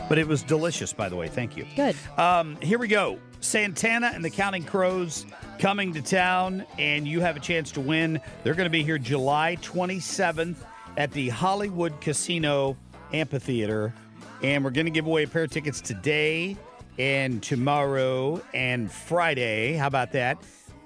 But 0.09 0.19
it 0.19 0.27
was 0.27 0.43
delicious, 0.43 0.93
by 0.93 1.09
the 1.09 1.17
way. 1.17 1.29
Thank 1.29 1.57
you. 1.57 1.67
Good. 1.77 1.97
Um, 2.17 2.57
here 2.63 2.79
we 2.79 2.89
go. 2.89 3.19
Santana 3.41 4.11
and 4.15 4.25
the 4.25 4.31
Counting 4.31 4.65
Crows 4.65 5.27
coming 5.59 5.93
to 5.95 6.03
town, 6.03 6.65
and 6.79 7.07
you 7.07 7.21
have 7.21 7.37
a 7.37 7.41
chance 7.41 7.71
to 7.73 7.81
win. 7.81 8.21
They're 8.43 8.55
going 8.55 8.67
to 8.67 8.71
be 8.71 8.83
here 8.83 8.99
July 8.99 9.57
27th 9.61 10.57
at 10.97 11.13
the 11.13 11.29
Hollywood 11.29 12.01
Casino 12.01 12.77
Amphitheater. 13.13 13.93
And 14.43 14.65
we're 14.65 14.71
going 14.71 14.87
to 14.87 14.93
give 14.93 15.07
away 15.07 15.25
a 15.25 15.29
pair 15.29 15.45
of 15.45 15.51
tickets 15.51 15.81
today 15.81 16.57
and 16.99 17.43
tomorrow 17.43 18.43
and 18.55 18.91
Friday. 18.91 19.75
How 19.75 19.87
about 19.87 20.13
that? 20.13 20.39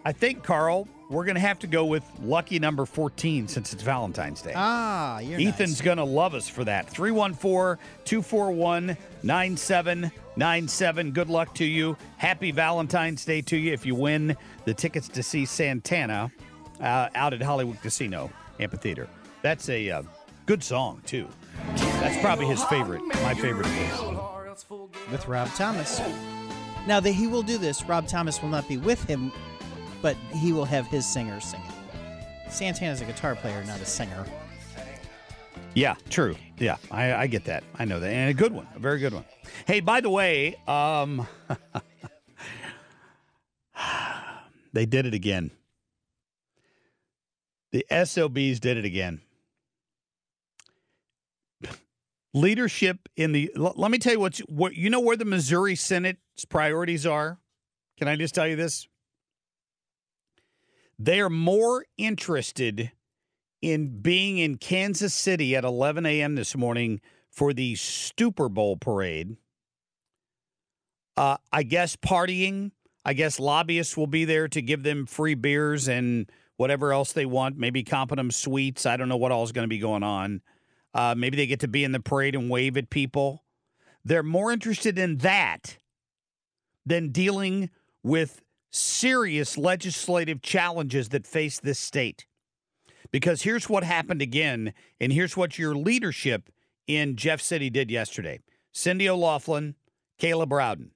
I 0.04 0.12
think, 0.12 0.42
Carl, 0.42 0.88
we're 1.12 1.26
going 1.26 1.34
to 1.34 1.40
have 1.40 1.58
to 1.58 1.66
go 1.66 1.84
with 1.84 2.02
lucky 2.22 2.58
number 2.58 2.86
14 2.86 3.46
since 3.46 3.72
it's 3.72 3.82
Valentine's 3.82 4.40
Day. 4.40 4.54
Ah, 4.56 5.18
you're 5.18 5.38
Ethan's 5.40 5.82
going 5.82 5.98
to 5.98 6.04
love 6.04 6.34
us 6.34 6.48
for 6.48 6.64
that. 6.64 6.88
314 6.88 7.84
241 8.04 8.96
9797. 9.22 11.12
Good 11.12 11.28
luck 11.28 11.54
to 11.56 11.64
you. 11.64 11.96
Happy 12.16 12.50
Valentine's 12.50 13.24
Day 13.26 13.42
to 13.42 13.56
you 13.56 13.72
if 13.72 13.84
you 13.84 13.94
win 13.94 14.36
the 14.64 14.72
tickets 14.72 15.08
to 15.08 15.22
see 15.22 15.44
Santana 15.44 16.32
uh, 16.80 17.08
out 17.14 17.34
at 17.34 17.42
Hollywood 17.42 17.80
Casino 17.82 18.30
Amphitheater. 18.58 19.06
That's 19.42 19.68
a 19.68 19.90
uh, 19.90 20.02
good 20.46 20.64
song, 20.64 21.02
too. 21.04 21.28
That's 21.76 22.20
probably 22.22 22.46
his 22.46 22.64
favorite, 22.64 23.02
my 23.22 23.34
favorite 23.34 23.66
his. 23.66 24.00
with 25.10 25.28
Rob 25.28 25.48
Thomas. 25.54 26.00
Now 26.86 26.98
that 27.00 27.12
he 27.12 27.26
will 27.26 27.42
do 27.42 27.58
this, 27.58 27.84
Rob 27.84 28.08
Thomas 28.08 28.42
will 28.42 28.48
not 28.48 28.66
be 28.68 28.76
with 28.76 29.04
him, 29.04 29.30
but 30.02 30.16
he 30.34 30.52
will 30.52 30.64
have 30.66 30.86
his 30.88 31.06
singers 31.06 31.44
singing. 31.44 31.66
Santana's 32.50 33.00
a 33.00 33.04
guitar 33.06 33.34
player, 33.34 33.64
not 33.64 33.80
a 33.80 33.86
singer. 33.86 34.26
Yeah, 35.74 35.94
true. 36.10 36.36
Yeah, 36.58 36.76
I, 36.90 37.14
I 37.14 37.26
get 37.28 37.44
that. 37.46 37.64
I 37.78 37.86
know 37.86 37.98
that. 37.98 38.08
And 38.12 38.28
a 38.28 38.34
good 38.34 38.52
one, 38.52 38.66
a 38.74 38.78
very 38.78 38.98
good 38.98 39.14
one. 39.14 39.24
Hey, 39.66 39.80
by 39.80 40.02
the 40.02 40.10
way, 40.10 40.56
um, 40.68 41.26
they 44.74 44.84
did 44.84 45.06
it 45.06 45.14
again. 45.14 45.50
The 47.70 47.86
SOBs 48.04 48.60
did 48.60 48.76
it 48.76 48.84
again. 48.84 49.22
Leadership 52.34 53.08
in 53.16 53.32
the. 53.32 53.50
l- 53.56 53.72
Let 53.76 53.90
me 53.90 53.98
tell 53.98 54.12
you 54.12 54.20
what's 54.20 54.40
what. 54.40 54.74
You 54.74 54.90
know 54.90 55.00
where 55.00 55.16
the 55.16 55.24
Missouri 55.24 55.74
Senate's 55.74 56.44
priorities 56.50 57.06
are. 57.06 57.38
Can 57.98 58.08
I 58.08 58.16
just 58.16 58.34
tell 58.34 58.46
you 58.46 58.56
this? 58.56 58.86
They 60.98 61.20
are 61.20 61.30
more 61.30 61.84
interested 61.96 62.92
in 63.60 64.00
being 64.00 64.38
in 64.38 64.56
Kansas 64.56 65.14
City 65.14 65.54
at 65.56 65.64
11 65.64 66.04
a.m. 66.04 66.34
this 66.34 66.56
morning 66.56 67.00
for 67.30 67.52
the 67.52 67.74
Super 67.76 68.48
Bowl 68.48 68.76
parade. 68.76 69.36
Uh, 71.16 71.36
I 71.52 71.62
guess 71.62 71.96
partying. 71.96 72.72
I 73.04 73.14
guess 73.14 73.40
lobbyists 73.40 73.96
will 73.96 74.06
be 74.06 74.24
there 74.24 74.48
to 74.48 74.62
give 74.62 74.82
them 74.82 75.06
free 75.06 75.34
beers 75.34 75.88
and 75.88 76.30
whatever 76.56 76.92
else 76.92 77.12
they 77.12 77.26
want. 77.26 77.56
Maybe 77.56 77.82
comping 77.82 78.16
them 78.16 78.30
sweets. 78.30 78.86
I 78.86 78.96
don't 78.96 79.08
know 79.08 79.16
what 79.16 79.32
all 79.32 79.42
is 79.42 79.52
going 79.52 79.64
to 79.64 79.68
be 79.68 79.78
going 79.78 80.02
on. 80.02 80.42
Uh, 80.94 81.14
maybe 81.16 81.36
they 81.36 81.46
get 81.46 81.60
to 81.60 81.68
be 81.68 81.84
in 81.84 81.92
the 81.92 82.00
parade 82.00 82.34
and 82.34 82.50
wave 82.50 82.76
at 82.76 82.90
people. 82.90 83.44
They're 84.04 84.22
more 84.22 84.52
interested 84.52 84.98
in 84.98 85.18
that 85.18 85.78
than 86.84 87.10
dealing 87.10 87.70
with 88.02 88.42
serious 88.72 89.56
legislative 89.56 90.42
challenges 90.42 91.10
that 91.10 91.26
face 91.26 91.60
this 91.60 91.78
state. 91.78 92.26
Because 93.10 93.42
here's 93.42 93.68
what 93.68 93.84
happened 93.84 94.22
again, 94.22 94.72
and 95.00 95.12
here's 95.12 95.36
what 95.36 95.58
your 95.58 95.74
leadership 95.74 96.48
in 96.86 97.14
Jeff 97.14 97.40
City 97.40 97.70
did 97.70 97.90
yesterday 97.90 98.40
Cindy 98.72 99.08
O'Laughlin, 99.08 99.76
Caleb 100.18 100.52
Rowden. 100.52 100.90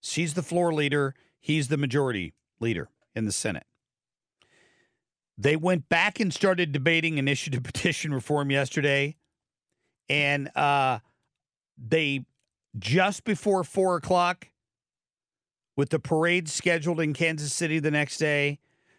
She's 0.00 0.34
the 0.34 0.42
floor 0.42 0.74
leader, 0.74 1.14
he's 1.40 1.68
the 1.68 1.76
majority 1.76 2.34
leader 2.60 2.88
in 3.14 3.24
the 3.24 3.32
Senate. 3.32 3.66
They 5.38 5.56
went 5.56 5.88
back 5.88 6.20
and 6.20 6.32
started 6.32 6.72
debating 6.72 7.18
initiative 7.18 7.62
petition 7.64 8.12
reform 8.12 8.50
yesterday. 8.50 9.16
And 10.08 10.54
uh, 10.56 10.98
they 11.78 12.24
just 12.78 13.24
before 13.24 13.64
four 13.64 13.96
o'clock, 13.96 14.48
with 15.76 15.90
the 15.90 15.98
parade 15.98 16.48
scheduled 16.48 17.00
in 17.00 17.12
Kansas 17.12 17.52
City 17.52 17.78
the 17.78 17.90
next 17.90 18.18
day, 18.18 18.58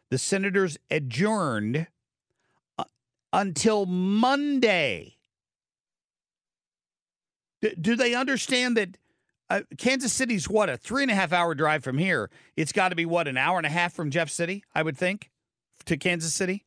the 0.10 0.18
senators 0.18 0.78
adjourned 0.90 1.88
uh, 2.78 2.84
until 3.32 3.86
Monday. 3.86 5.18
D- 7.62 7.76
do 7.80 7.96
they 7.96 8.14
understand 8.16 8.78
that 8.78 8.98
uh, 9.50 9.62
Kansas 9.78 10.14
City's 10.14 10.50
what 10.50 10.70
a 10.70 10.78
three 10.78 11.04
and 11.04 11.12
a 11.12 11.16
half 11.16 11.32
hour 11.32 11.54
drive 11.56 11.84
from 11.84 11.98
here? 11.98 12.30
It's 12.56 12.72
got 12.72 12.90
to 12.90 12.96
be 12.96 13.06
what 13.06 13.28
an 13.28 13.38
hour 13.38 13.58
and 13.58 13.68
a 13.68 13.70
half 13.72 13.94
from 13.94 14.10
Jeff 14.10 14.30
City, 14.30 14.64
I 14.74 14.84
would 14.84 14.98
think, 14.98 15.30
to 15.86 15.98
Kansas 15.98 16.34
City. 16.34 16.66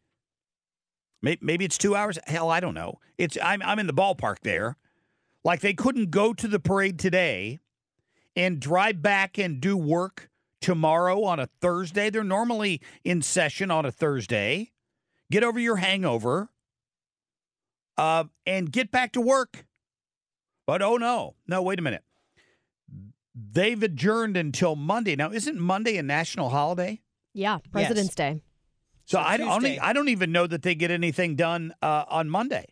Maybe, 1.22 1.40
maybe 1.42 1.64
it's 1.64 1.78
two 1.78 1.96
hours. 1.96 2.18
Hell, 2.26 2.50
I 2.50 2.60
don't 2.60 2.74
know. 2.74 3.00
It's 3.18 3.36
I'm 3.42 3.62
I'm 3.62 3.78
in 3.78 3.86
the 3.86 3.94
ballpark 3.94 4.36
there. 4.42 4.76
Like 5.44 5.60
they 5.60 5.74
couldn't 5.74 6.10
go 6.10 6.32
to 6.32 6.48
the 6.48 6.60
parade 6.60 6.98
today 6.98 7.60
and 8.36 8.60
drive 8.60 9.02
back 9.02 9.38
and 9.38 9.60
do 9.60 9.76
work 9.76 10.28
tomorrow 10.60 11.24
on 11.24 11.40
a 11.40 11.46
Thursday. 11.60 12.10
They're 12.10 12.22
normally 12.22 12.80
in 13.02 13.22
session 13.22 13.70
on 13.70 13.86
a 13.86 13.90
Thursday. 13.90 14.72
Get 15.30 15.42
over 15.42 15.58
your 15.58 15.76
hangover 15.76 16.50
uh, 17.96 18.24
and 18.46 18.70
get 18.70 18.90
back 18.90 19.12
to 19.12 19.20
work. 19.20 19.66
But 20.66 20.82
oh 20.82 20.96
no, 20.96 21.34
no, 21.46 21.62
wait 21.62 21.78
a 21.78 21.82
minute. 21.82 22.02
They've 23.34 23.82
adjourned 23.82 24.36
until 24.36 24.76
Monday. 24.76 25.14
Now, 25.16 25.30
isn't 25.30 25.58
Monday 25.58 25.96
a 25.96 26.02
national 26.02 26.48
holiday? 26.50 27.02
Yeah, 27.34 27.58
President's 27.70 28.14
Day. 28.14 28.40
So 29.04 29.18
So 29.18 29.24
I 29.24 29.36
don't, 29.36 29.64
I 29.64 29.92
don't 29.92 30.08
even 30.08 30.32
know 30.32 30.46
that 30.46 30.62
they 30.62 30.74
get 30.74 30.90
anything 30.90 31.36
done 31.36 31.74
uh, 31.82 32.04
on 32.08 32.30
Monday. 32.30 32.66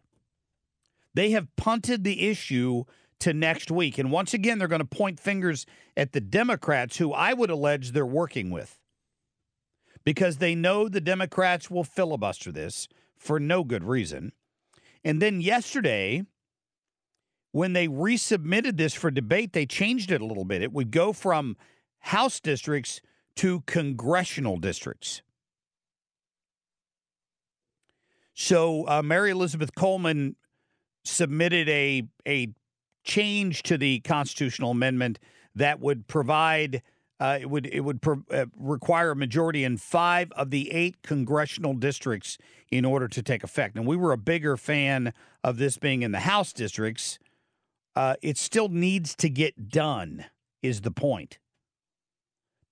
They 1.12 1.30
have 1.30 1.54
punted 1.56 2.02
the 2.02 2.28
issue 2.28 2.84
to 3.20 3.32
next 3.32 3.70
week. 3.70 3.98
And 3.98 4.10
once 4.10 4.34
again, 4.34 4.58
they're 4.58 4.68
going 4.68 4.80
to 4.80 4.84
point 4.84 5.20
fingers 5.20 5.66
at 5.96 6.12
the 6.12 6.20
Democrats, 6.20 6.96
who 6.96 7.12
I 7.12 7.32
would 7.32 7.50
allege 7.50 7.92
they're 7.92 8.06
working 8.06 8.50
with, 8.50 8.78
because 10.04 10.38
they 10.38 10.54
know 10.54 10.88
the 10.88 11.00
Democrats 11.00 11.70
will 11.70 11.84
filibuster 11.84 12.52
this 12.52 12.88
for 13.16 13.40
no 13.40 13.64
good 13.64 13.84
reason. 13.84 14.32
And 15.04 15.20
then 15.20 15.40
yesterday, 15.40 16.24
when 17.52 17.72
they 17.72 17.88
resubmitted 17.88 18.76
this 18.76 18.94
for 18.94 19.10
debate, 19.10 19.52
they 19.52 19.66
changed 19.66 20.10
it 20.10 20.20
a 20.20 20.26
little 20.26 20.44
bit. 20.44 20.62
It 20.62 20.72
would 20.72 20.90
go 20.90 21.12
from 21.12 21.56
House 22.00 22.40
districts 22.40 23.00
to 23.36 23.60
congressional 23.62 24.56
districts. 24.56 25.22
So 28.34 28.86
uh, 28.88 29.02
Mary 29.02 29.30
Elizabeth 29.30 29.74
Coleman 29.74 30.36
submitted 31.04 31.68
a 31.68 32.02
a 32.26 32.48
change 33.04 33.62
to 33.64 33.78
the 33.78 34.00
constitutional 34.00 34.70
amendment 34.70 35.18
that 35.54 35.80
would 35.80 36.08
provide 36.08 36.82
uh, 37.20 37.38
it 37.40 37.48
would 37.48 37.66
it 37.66 37.80
would 37.80 38.00
uh, 38.30 38.46
require 38.58 39.12
a 39.12 39.16
majority 39.16 39.62
in 39.62 39.76
five 39.76 40.32
of 40.32 40.50
the 40.50 40.70
eight 40.72 41.00
congressional 41.02 41.72
districts 41.72 42.38
in 42.72 42.84
order 42.84 43.06
to 43.06 43.22
take 43.22 43.44
effect. 43.44 43.76
And 43.76 43.86
we 43.86 43.96
were 43.96 44.12
a 44.12 44.18
bigger 44.18 44.56
fan 44.56 45.12
of 45.44 45.58
this 45.58 45.78
being 45.78 46.02
in 46.02 46.10
the 46.10 46.20
House 46.20 46.52
districts. 46.52 47.20
Uh, 47.94 48.16
it 48.20 48.36
still 48.36 48.68
needs 48.68 49.14
to 49.16 49.28
get 49.28 49.68
done. 49.68 50.24
Is 50.60 50.80
the 50.80 50.90
point 50.90 51.38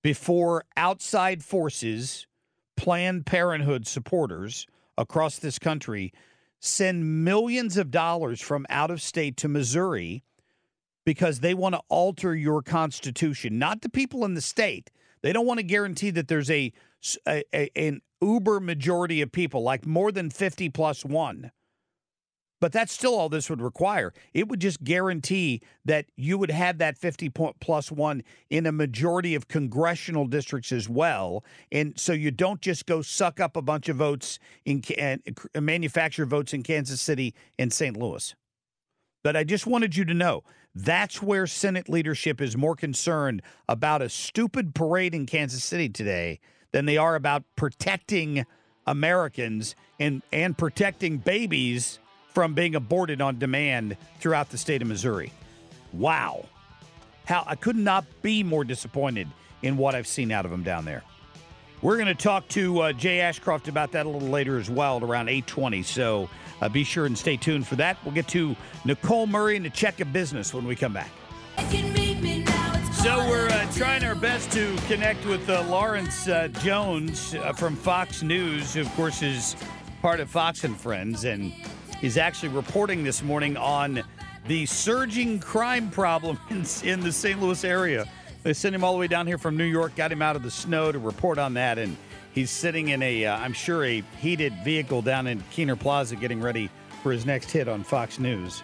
before 0.01 0.65
outside 0.75 1.43
forces, 1.43 2.27
Planned 2.75 3.25
Parenthood 3.25 3.87
supporters 3.87 4.67
across 4.97 5.39
this 5.39 5.57
country 5.57 6.11
send 6.65 7.25
millions 7.25 7.75
of 7.75 7.91
dollars 7.91 8.39
from 8.39 8.65
out 8.69 8.89
of 8.89 9.01
state 9.01 9.35
to 9.35 9.49
Missouri 9.49 10.23
because 11.05 11.41
they 11.41 11.53
want 11.53 11.75
to 11.75 11.81
alter 11.89 12.33
your 12.33 12.61
constitution, 12.61 13.59
not 13.59 13.81
the 13.81 13.89
people 13.89 14.23
in 14.23 14.33
the 14.33 14.41
state. 14.41 14.89
They 15.21 15.33
don't 15.33 15.45
want 15.45 15.59
to 15.59 15.63
guarantee 15.63 16.09
that 16.11 16.29
there's 16.29 16.49
a, 16.49 16.71
a, 17.27 17.43
a- 17.53 17.69
an 17.75 18.01
uber 18.21 18.61
majority 18.61 19.21
of 19.21 19.31
people, 19.33 19.61
like 19.61 19.85
more 19.85 20.11
than 20.13 20.29
50 20.29 20.69
plus 20.69 21.03
one. 21.03 21.51
But 22.63 22.71
that's 22.71 22.93
still 22.93 23.13
all 23.13 23.27
this 23.27 23.49
would 23.49 23.61
require. 23.61 24.13
It 24.33 24.47
would 24.47 24.61
just 24.61 24.85
guarantee 24.85 25.59
that 25.83 26.05
you 26.15 26.37
would 26.37 26.49
have 26.49 26.77
that 26.77 26.97
50 26.97 27.27
point 27.27 27.59
plus 27.59 27.91
one 27.91 28.23
in 28.49 28.65
a 28.65 28.71
majority 28.71 29.35
of 29.35 29.49
congressional 29.49 30.27
districts 30.27 30.71
as 30.71 30.87
well. 30.87 31.43
And 31.73 31.99
so 31.99 32.13
you 32.13 32.31
don't 32.31 32.61
just 32.61 32.85
go 32.85 33.01
suck 33.01 33.41
up 33.41 33.57
a 33.57 33.61
bunch 33.61 33.89
of 33.89 33.97
votes 33.97 34.39
in 34.63 34.81
and 34.97 35.21
uh, 35.53 35.59
manufacture 35.59 36.25
votes 36.25 36.53
in 36.53 36.63
Kansas 36.63 37.01
City 37.01 37.35
and 37.59 37.73
St. 37.73 37.97
Louis. 37.97 38.33
But 39.25 39.35
I 39.35 39.43
just 39.43 39.67
wanted 39.67 39.97
you 39.97 40.05
to 40.05 40.13
know 40.13 40.45
that's 40.73 41.21
where 41.21 41.45
Senate 41.47 41.89
leadership 41.89 42.39
is 42.39 42.55
more 42.55 42.77
concerned 42.77 43.41
about 43.67 44.01
a 44.01 44.07
stupid 44.07 44.73
parade 44.73 45.13
in 45.13 45.25
Kansas 45.25 45.65
City 45.65 45.89
today 45.89 46.39
than 46.71 46.85
they 46.85 46.95
are 46.95 47.15
about 47.15 47.43
protecting 47.57 48.45
Americans 48.87 49.75
and, 49.99 50.21
and 50.31 50.57
protecting 50.57 51.17
babies 51.17 51.99
from 52.33 52.53
being 52.53 52.75
aborted 52.75 53.21
on 53.21 53.37
demand 53.37 53.97
throughout 54.19 54.49
the 54.49 54.57
state 54.57 54.81
of 54.81 54.87
Missouri. 54.87 55.31
Wow. 55.91 56.45
How 57.25 57.43
I 57.47 57.55
could 57.55 57.75
not 57.75 58.05
be 58.21 58.43
more 58.43 58.63
disappointed 58.63 59.27
in 59.61 59.77
what 59.77 59.95
I've 59.95 60.07
seen 60.07 60.31
out 60.31 60.45
of 60.45 60.51
them 60.51 60.63
down 60.63 60.85
there. 60.85 61.03
We're 61.81 61.95
going 61.95 62.07
to 62.07 62.15
talk 62.15 62.47
to 62.49 62.79
uh, 62.79 62.93
Jay 62.93 63.19
Ashcroft 63.19 63.67
about 63.67 63.91
that 63.91 64.05
a 64.05 64.09
little 64.09 64.29
later 64.29 64.57
as 64.57 64.69
well, 64.69 64.97
at 64.97 65.03
around 65.03 65.27
8:20. 65.27 65.83
So 65.83 66.29
uh, 66.61 66.69
be 66.69 66.83
sure 66.83 67.05
and 67.05 67.17
stay 67.17 67.37
tuned 67.37 67.67
for 67.67 67.75
that. 67.75 67.97
We'll 68.03 68.13
get 68.13 68.27
to 68.29 68.55
Nicole 68.85 69.27
Murray 69.27 69.57
and 69.57 69.65
the 69.65 69.69
check 69.69 69.99
of 69.99 70.11
business 70.13 70.53
when 70.53 70.65
we 70.65 70.75
come 70.75 70.93
back. 70.93 71.11
So 73.03 73.17
we're 73.27 73.49
uh, 73.49 73.69
trying 73.73 74.03
our 74.05 74.15
best 74.15 74.49
to 74.53 74.75
connect 74.87 75.25
with 75.25 75.49
uh, 75.49 75.65
Lawrence 75.67 76.27
uh, 76.29 76.47
Jones 76.47 77.35
uh, 77.35 77.51
from 77.51 77.75
Fox 77.75 78.23
News, 78.23 78.73
who 78.73 78.81
of 78.81 78.95
course 78.95 79.21
is 79.21 79.57
part 80.01 80.21
of 80.21 80.29
Fox 80.29 80.63
and 80.63 80.79
Friends, 80.79 81.25
and 81.25 81.51
is 82.03 82.17
actually 82.17 82.49
reporting 82.49 83.01
this 83.01 83.23
morning 83.23 83.55
on 83.55 84.03
the 84.47 84.65
surging 84.65 85.39
crime 85.39 85.89
problem 85.89 86.37
in, 86.49 86.65
in 86.83 86.99
the 86.99 87.11
St. 87.11 87.41
Louis 87.41 87.63
area. 87.63 88.05
They 88.43 88.53
sent 88.53 88.75
him 88.75 88.83
all 88.83 88.91
the 88.91 88.99
way 88.99 89.07
down 89.07 89.25
here 89.25 89.37
from 89.37 89.55
New 89.55 89.63
York, 89.63 89.95
got 89.95 90.11
him 90.11 90.21
out 90.21 90.35
of 90.35 90.43
the 90.43 90.51
snow 90.51 90.91
to 90.91 90.99
report 90.99 91.37
on 91.37 91.53
that, 91.53 91.79
and 91.79 91.95
he's 92.33 92.51
sitting 92.51 92.89
in 92.89 93.01
a, 93.01 93.25
uh, 93.25 93.37
I'm 93.37 93.53
sure, 93.53 93.85
a 93.85 94.03
heated 94.19 94.53
vehicle 94.65 95.01
down 95.01 95.27
in 95.27 95.41
Kiener 95.53 95.79
Plaza, 95.79 96.17
getting 96.17 96.41
ready 96.41 96.69
for 97.01 97.13
his 97.13 97.25
next 97.25 97.51
hit 97.51 97.69
on 97.69 97.83
Fox 97.83 98.19
News. 98.19 98.63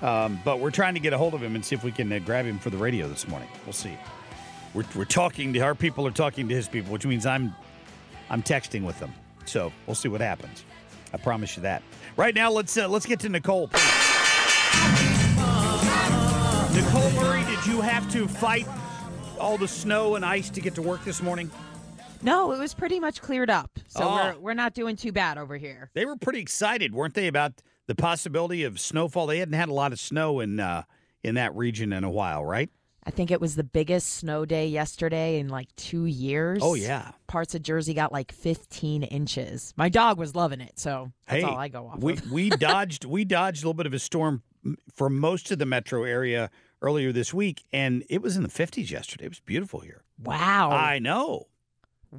Um, 0.00 0.40
but 0.44 0.60
we're 0.60 0.70
trying 0.70 0.94
to 0.94 1.00
get 1.00 1.12
a 1.12 1.18
hold 1.18 1.34
of 1.34 1.42
him 1.42 1.56
and 1.56 1.64
see 1.64 1.74
if 1.74 1.82
we 1.82 1.90
can 1.90 2.12
uh, 2.12 2.20
grab 2.20 2.46
him 2.46 2.60
for 2.60 2.70
the 2.70 2.76
radio 2.76 3.08
this 3.08 3.26
morning. 3.26 3.48
We'll 3.66 3.72
see. 3.72 3.98
We're, 4.72 4.84
we're 4.94 5.04
talking 5.04 5.52
to 5.54 5.58
our 5.60 5.74
people 5.74 6.06
are 6.06 6.12
talking 6.12 6.48
to 6.48 6.54
his 6.54 6.68
people, 6.68 6.92
which 6.92 7.04
means 7.04 7.26
I'm 7.26 7.56
I'm 8.30 8.42
texting 8.42 8.84
with 8.84 9.00
them. 9.00 9.12
So 9.46 9.72
we'll 9.86 9.96
see 9.96 10.08
what 10.08 10.20
happens. 10.20 10.64
I 11.12 11.16
promise 11.16 11.56
you 11.56 11.62
that. 11.62 11.82
Right 12.16 12.34
now, 12.34 12.50
let's 12.50 12.76
uh, 12.76 12.88
let's 12.88 13.06
get 13.06 13.20
to 13.20 13.28
Nicole. 13.28 13.68
Nicole 16.74 17.10
Murray, 17.12 17.44
did 17.46 17.66
you 17.66 17.80
have 17.80 18.10
to 18.12 18.28
fight 18.28 18.66
all 19.40 19.58
the 19.58 19.66
snow 19.68 20.14
and 20.16 20.24
ice 20.24 20.48
to 20.50 20.60
get 20.60 20.74
to 20.76 20.82
work 20.82 21.04
this 21.04 21.20
morning? 21.22 21.50
No, 22.22 22.52
it 22.52 22.58
was 22.58 22.74
pretty 22.74 23.00
much 23.00 23.20
cleared 23.22 23.50
up. 23.50 23.78
So 23.88 24.04
Oh. 24.04 24.14
we're 24.14 24.38
we're 24.38 24.54
not 24.54 24.74
doing 24.74 24.96
too 24.96 25.12
bad 25.12 25.38
over 25.38 25.56
here. 25.56 25.90
They 25.94 26.04
were 26.04 26.16
pretty 26.16 26.40
excited, 26.40 26.94
weren't 26.94 27.14
they, 27.14 27.26
about 27.26 27.62
the 27.86 27.94
possibility 27.94 28.64
of 28.64 28.78
snowfall? 28.78 29.26
They 29.26 29.38
hadn't 29.38 29.54
had 29.54 29.68
a 29.68 29.72
lot 29.72 29.92
of 29.92 29.98
snow 30.00 30.40
in 30.40 30.60
uh, 30.60 30.82
in 31.24 31.34
that 31.36 31.54
region 31.56 31.92
in 31.92 32.04
a 32.04 32.10
while, 32.10 32.44
right? 32.44 32.70
I 33.08 33.10
think 33.10 33.30
it 33.30 33.40
was 33.40 33.56
the 33.56 33.64
biggest 33.64 34.16
snow 34.16 34.44
day 34.44 34.66
yesterday 34.66 35.38
in 35.38 35.48
like 35.48 35.74
two 35.76 36.04
years. 36.04 36.60
Oh, 36.62 36.74
yeah. 36.74 37.12
Parts 37.26 37.54
of 37.54 37.62
Jersey 37.62 37.94
got 37.94 38.12
like 38.12 38.32
15 38.32 39.02
inches. 39.02 39.72
My 39.78 39.88
dog 39.88 40.18
was 40.18 40.36
loving 40.36 40.60
it, 40.60 40.78
so 40.78 41.10
that's 41.26 41.42
hey, 41.42 41.48
all 41.48 41.56
I 41.56 41.68
go 41.68 41.86
off 41.88 42.00
we 42.00 42.12
of. 42.12 42.30
we 42.30 42.50
dodged 42.50 43.06
we 43.06 43.24
dodged 43.24 43.64
a 43.64 43.66
little 43.66 43.72
bit 43.72 43.86
of 43.86 43.94
a 43.94 43.98
storm 43.98 44.42
for 44.94 45.08
most 45.08 45.50
of 45.50 45.58
the 45.58 45.64
metro 45.64 46.04
area 46.04 46.50
earlier 46.82 47.10
this 47.10 47.32
week, 47.32 47.64
and 47.72 48.04
it 48.10 48.20
was 48.20 48.36
in 48.36 48.42
the 48.42 48.50
50s 48.50 48.90
yesterday. 48.90 49.24
It 49.24 49.30
was 49.30 49.40
beautiful 49.40 49.80
here. 49.80 50.02
Wow. 50.22 50.70
I 50.70 50.98
know. 50.98 51.46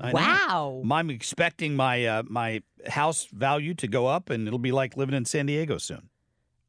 I 0.01 0.11
know. 0.11 0.15
Wow. 0.15 0.81
I'm 0.91 1.11
expecting 1.11 1.75
my 1.75 2.03
uh, 2.03 2.23
my 2.27 2.63
house 2.87 3.27
value 3.31 3.75
to 3.75 3.87
go 3.87 4.07
up, 4.07 4.31
and 4.31 4.47
it'll 4.47 4.57
be 4.57 4.71
like 4.71 4.97
living 4.97 5.13
in 5.13 5.25
San 5.25 5.45
Diego 5.45 5.77
soon. 5.77 6.08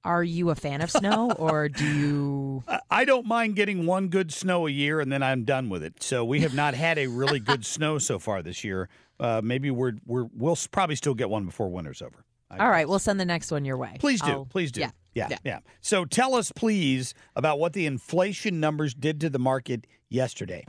Are 0.05 0.25
you 0.25 0.51
a 0.51 0.55
fan 0.55 0.81
of 0.81 0.91
snow 0.91 1.31
or 1.39 1.69
do 1.69 1.85
you 1.87 2.65
I- 2.67 2.81
I 2.91 3.05
don't 3.05 3.27
mind 3.27 3.57
getting 3.57 3.87
one 3.87 4.09
good 4.09 4.33
snow 4.33 4.67
a 4.67 4.71
year, 4.71 5.01
and 5.01 5.13
then 5.13 5.23
I'm 5.23 5.45
done 5.45 5.69
with 5.69 5.83
it. 5.83 6.03
So 6.03 6.25
we 6.25 6.41
have 6.41 6.55
not 6.55 6.75
had 6.75 6.99
a 6.99 7.07
really 7.07 7.39
good 7.41 7.65
snow 7.77 7.99
so 7.99 8.19
far 8.19 8.43
this 8.43 8.65
year. 8.65 8.89
Uh, 9.19 9.41
maybe 9.45 9.71
we're 9.71 9.93
we're 10.07 10.27
we'll 10.35 10.59
probably 10.71 10.97
still 10.97 11.15
get 11.15 11.29
one 11.31 11.45
before 11.45 11.69
winter's 11.71 12.01
over. 12.03 12.25
All 12.59 12.69
right, 12.71 12.89
we'll 12.89 12.99
send 12.99 13.21
the 13.21 13.25
next 13.25 13.53
one 13.53 13.65
your 13.65 13.77
way. 13.77 13.97
Please 14.01 14.21
do. 14.21 14.31
I'll- 14.31 14.45
Please 14.47 14.73
do. 14.73 14.81
Yeah. 14.81 14.91
Yeah, 15.13 15.29
yeah. 15.45 15.59
So 15.81 16.05
tell 16.05 16.35
us, 16.37 16.53
please, 16.53 17.15
about 17.35 17.59
what 17.59 17.73
the 17.73 17.85
inflation 17.87 18.61
numbers 18.61 18.95
did 18.95 19.21
to 19.23 19.29
the 19.31 19.41
market 19.41 19.87
yesterday. 20.09 20.65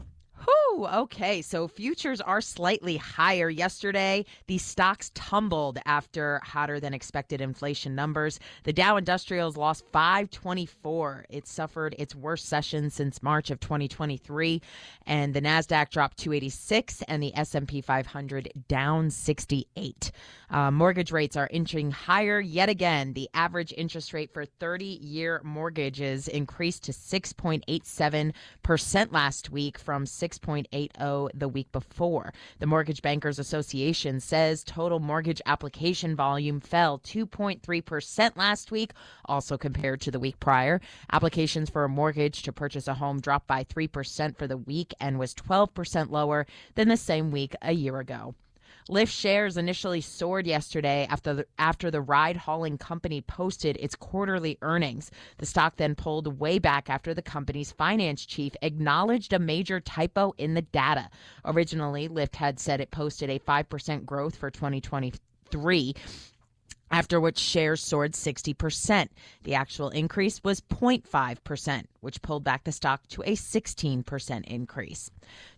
Woo! 0.71 0.85
Okay, 0.85 1.41
so 1.41 1.67
futures 1.67 2.21
are 2.21 2.41
slightly 2.41 2.97
higher 2.97 3.49
yesterday. 3.49 4.25
The 4.47 4.57
stocks 4.57 5.11
tumbled 5.13 5.79
after 5.85 6.41
hotter 6.43 6.79
than 6.79 6.93
expected 6.93 7.41
inflation 7.41 7.95
numbers. 7.95 8.39
The 8.63 8.73
Dow 8.73 8.97
Industrials 8.97 9.57
lost 9.57 9.85
524. 9.91 11.25
It 11.29 11.47
suffered 11.47 11.95
its 11.99 12.15
worst 12.15 12.45
session 12.45 12.89
since 12.89 13.23
March 13.23 13.51
of 13.51 13.59
2023, 13.59 14.61
and 15.05 15.33
the 15.33 15.41
Nasdaq 15.41 15.89
dropped 15.89 16.17
286 16.17 17.01
and 17.03 17.21
the 17.21 17.35
S&P 17.35 17.81
500 17.81 18.51
down 18.67 19.09
68. 19.09 20.11
Uh, 20.49 20.71
mortgage 20.71 21.11
rates 21.11 21.37
are 21.37 21.49
inching 21.51 21.91
higher 21.91 22.39
yet 22.39 22.69
again. 22.69 23.13
The 23.13 23.29
average 23.33 23.73
interest 23.77 24.13
rate 24.13 24.33
for 24.33 24.45
30-year 24.45 25.41
mortgages 25.43 26.27
increased 26.27 26.83
to 26.83 26.91
6.87% 26.91 29.11
last 29.11 29.49
week 29.49 29.77
from 29.77 30.05
6.80 30.71 31.29
the 31.33 31.47
week 31.47 31.71
before. 31.71 32.33
The 32.59 32.65
Mortgage 32.65 33.01
Bankers 33.01 33.39
Association 33.39 34.19
says 34.19 34.63
total 34.63 34.99
mortgage 34.99 35.41
application 35.45 36.15
volume 36.15 36.59
fell 36.59 36.99
2.3% 36.99 38.37
last 38.37 38.71
week, 38.71 38.93
also 39.25 39.57
compared 39.57 40.01
to 40.01 40.11
the 40.11 40.19
week 40.19 40.39
prior. 40.39 40.81
Applications 41.11 41.69
for 41.69 41.83
a 41.83 41.89
mortgage 41.89 42.43
to 42.43 42.53
purchase 42.53 42.87
a 42.87 42.93
home 42.95 43.19
dropped 43.19 43.47
by 43.47 43.63
3% 43.63 44.37
for 44.37 44.47
the 44.47 44.57
week 44.57 44.93
and 44.99 45.19
was 45.19 45.33
12% 45.33 46.09
lower 46.09 46.45
than 46.75 46.87
the 46.87 46.97
same 46.97 47.31
week 47.31 47.55
a 47.61 47.73
year 47.73 47.99
ago. 47.99 48.35
Lyft 48.91 49.07
shares 49.07 49.55
initially 49.55 50.01
soared 50.01 50.45
yesterday 50.45 51.07
after 51.09 51.33
the, 51.33 51.45
after 51.57 51.89
the 51.89 52.01
ride 52.01 52.35
hailing 52.35 52.77
company 52.77 53.21
posted 53.21 53.77
its 53.77 53.95
quarterly 53.95 54.57
earnings. 54.61 55.09
The 55.37 55.45
stock 55.45 55.77
then 55.77 55.95
pulled 55.95 56.41
way 56.41 56.59
back 56.59 56.89
after 56.89 57.13
the 57.13 57.21
company's 57.21 57.71
finance 57.71 58.25
chief 58.25 58.53
acknowledged 58.61 59.31
a 59.31 59.39
major 59.39 59.79
typo 59.79 60.33
in 60.37 60.55
the 60.55 60.61
data. 60.61 61.09
Originally, 61.45 62.09
Lyft 62.09 62.35
had 62.35 62.59
said 62.59 62.81
it 62.81 62.91
posted 62.91 63.29
a 63.29 63.39
5% 63.39 64.03
growth 64.03 64.35
for 64.35 64.51
2023 64.51 65.95
after 66.91 67.19
which 67.19 67.39
shares 67.39 67.81
soared 67.81 68.13
60%. 68.13 69.07
The 69.43 69.55
actual 69.55 69.89
increase 69.89 70.43
was 70.43 70.61
0.5%, 70.61 71.83
which 72.01 72.21
pulled 72.21 72.43
back 72.43 72.63
the 72.63 72.71
stock 72.71 73.07
to 73.07 73.21
a 73.23 73.35
16% 73.35 74.45
increase. 74.45 75.09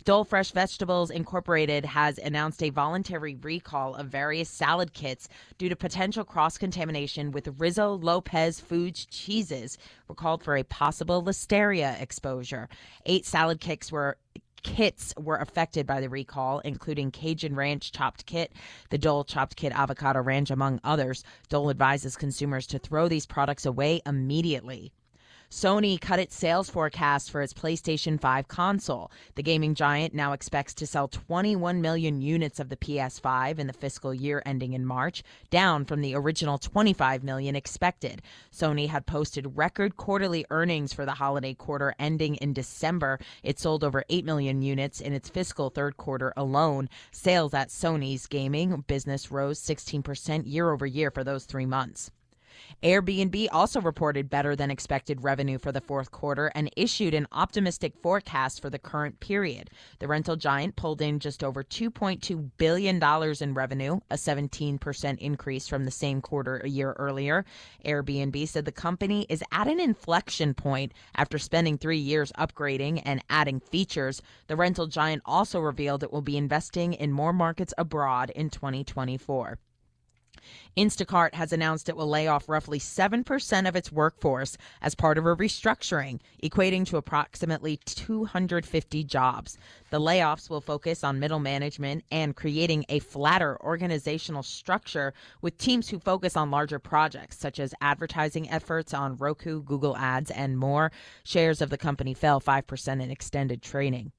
Dole 0.04 0.24
Fresh 0.24 0.52
Vegetables 0.52 1.10
Incorporated 1.10 1.86
has 1.86 2.18
announced 2.18 2.62
a 2.62 2.70
voluntary 2.70 3.36
recall 3.36 3.96
of 3.96 4.08
various 4.08 4.50
salad 4.50 4.94
kits 4.94 5.28
due 5.58 5.70
to 5.70 5.76
potential 5.76 6.24
cross 6.24 6.58
contamination 6.58 7.32
with 7.32 7.58
Rizo 7.58 8.02
Lopez 8.02 8.60
Foods 8.60 9.06
cheeses, 9.06 9.78
recalled 10.08 10.44
for 10.44 10.56
a 10.56 10.64
possible 10.64 11.24
listeria 11.24 12.00
exposure. 12.02 12.70
Eight 13.06 13.26
salad 13.26 13.60
kits 13.60 13.92
were 13.92 14.18
kits 14.64 15.14
were 15.18 15.38
affected 15.38 15.86
by 15.86 16.02
the 16.02 16.10
recall, 16.10 16.60
including 16.60 17.12
Cajun 17.12 17.56
Ranch 17.56 17.92
Chopped 17.92 18.26
Kit, 18.26 18.54
the 18.90 18.98
Dole 18.98 19.24
Chopped 19.24 19.56
Kit 19.56 19.74
Avocado 19.74 20.22
Ranch, 20.22 20.50
among 20.50 20.80
others. 20.84 21.24
Dole 21.50 21.70
advises 21.70 22.16
consumers 22.16 22.66
to 22.68 22.80
throw 22.80 23.08
these 23.08 23.26
products 23.26 23.66
away 23.66 24.02
immediately. 24.06 24.92
Sony 25.50 26.00
cut 26.00 26.20
its 26.20 26.36
sales 26.36 26.70
forecast 26.70 27.30
for 27.32 27.42
its 27.42 27.54
PlayStation 27.54 28.20
5 28.20 28.48
console. 28.48 29.12
The 29.36 29.44
gaming 29.44 29.76
giant 29.76 30.14
now 30.14 30.34
expects 30.34 30.74
to 30.76 30.88
sell 30.88 31.08
21 31.08 31.82
million 31.82 32.22
units 32.22 32.60
of 32.60 32.70
the 32.70 32.78
PS5 32.78 33.60
in 33.60 33.68
the 33.68 33.74
fiscal 33.74 34.14
year 34.14 34.42
ending 34.46 34.74
in 34.74 34.86
March, 34.86 35.24
down 35.50 35.86
from 35.86 36.02
the 36.02 36.16
original 36.16 36.58
25 36.58 37.24
million 37.24 37.56
expected. 37.56 38.22
Sony 38.52 38.88
had 38.88 39.06
posted 39.06 39.56
record 39.58 39.96
quarterly 39.98 40.46
earnings 40.50 40.94
for 40.94 41.06
the 41.06 41.14
holiday 41.14 41.54
quarter 41.54 41.94
ending 42.00 42.36
in 42.36 42.54
December. 42.54 43.20
It 43.44 43.60
sold 43.60 43.84
over 43.84 44.04
8 44.10 44.26
million 44.26 44.62
units 44.62 45.02
in 45.02 45.14
its 45.14 45.30
fiscal 45.30 45.70
third 45.70 45.98
quarter 45.98 46.34
alone. 46.36 46.90
Sales 47.12 47.54
at 47.54 47.70
Sony's 47.70 48.28
gaming 48.28 48.84
business 48.88 49.32
rose 49.32 49.60
16% 49.60 50.44
year 50.46 50.72
over 50.72 50.86
year 50.86 51.12
for 51.12 51.24
those 51.24 51.46
three 51.46 51.66
months. 51.66 52.12
Airbnb 52.84 53.48
also 53.54 53.80
reported 53.80 54.30
better 54.30 54.58
than 54.58 54.70
expected 54.70 55.24
revenue 55.24 55.58
for 55.58 55.72
the 55.72 55.80
fourth 55.80 56.12
quarter 56.12 56.52
and 56.54 56.70
issued 56.76 57.14
an 57.14 57.28
optimistic 57.32 57.94
forecast 58.04 58.62
for 58.62 58.70
the 58.70 58.78
current 58.78 59.22
period. 59.22 59.70
The 60.00 60.10
rental 60.10 60.36
giant 60.36 60.76
pulled 60.76 61.02
in 61.02 61.20
just 61.20 61.46
over 61.46 61.64
$2.2 61.64 62.50
billion 62.58 63.02
in 63.42 63.54
revenue, 63.54 64.02
a 64.12 64.16
17% 64.16 65.18
increase 65.20 65.66
from 65.66 65.86
the 65.86 65.92
same 65.92 66.20
quarter 66.20 66.58
a 66.58 66.68
year 66.68 66.92
earlier. 67.00 67.46
Airbnb 67.86 68.46
said 68.50 68.66
the 68.66 68.72
company 68.74 69.26
is 69.30 69.42
at 69.54 69.70
an 69.70 69.80
inflection 69.80 70.54
point 70.54 70.92
after 71.16 71.38
spending 71.38 71.78
three 71.78 71.98
years 71.98 72.34
upgrading 72.38 73.02
and 73.06 73.24
adding 73.30 73.62
features. 73.62 74.22
The 74.48 74.58
rental 74.58 74.88
giant 74.88 75.22
also 75.26 75.62
revealed 75.62 76.04
it 76.04 76.12
will 76.12 76.22
be 76.22 76.36
investing 76.36 76.92
in 76.92 77.14
more 77.14 77.32
markets 77.32 77.74
abroad 77.78 78.30
in 78.32 78.50
2024. 78.50 79.58
Instacart 80.78 81.34
has 81.34 81.54
announced 81.54 81.90
it 81.90 81.96
will 81.96 82.10
lay 82.10 82.28
off 82.28 82.50
roughly 82.50 82.80
7% 82.80 83.68
of 83.68 83.76
its 83.76 83.92
workforce 83.92 84.58
as 84.82 84.96
part 84.96 85.18
of 85.18 85.26
a 85.26 85.36
restructuring, 85.36 86.20
equating 86.42 86.86
to 86.88 86.98
approximately 86.98 87.78
250 87.86 89.04
jobs. 89.04 89.58
The 89.90 90.00
layoffs 90.00 90.50
will 90.50 90.62
focus 90.62 91.04
on 91.04 91.20
middle 91.20 91.40
management 91.40 92.04
and 92.12 92.36
creating 92.36 92.86
a 92.90 93.00
flatter 93.00 93.58
organizational 93.62 94.44
structure 94.44 95.14
with 95.42 95.58
teams 95.58 95.90
who 95.90 96.00
focus 96.00 96.36
on 96.36 96.52
larger 96.52 96.80
projects, 96.80 97.38
such 97.38 97.60
as 97.60 97.76
advertising 97.82 98.50
efforts 98.50 98.94
on 98.94 99.18
Roku, 99.18 99.62
Google 99.62 99.96
Ads, 99.98 100.32
and 100.32 100.58
more. 100.58 100.92
Shares 101.24 101.62
of 101.62 101.70
the 101.70 101.78
company 101.78 102.14
fell 102.14 102.42
5% 102.42 103.02
in 103.02 103.12
extended 103.12 103.62
trading. 103.62 104.12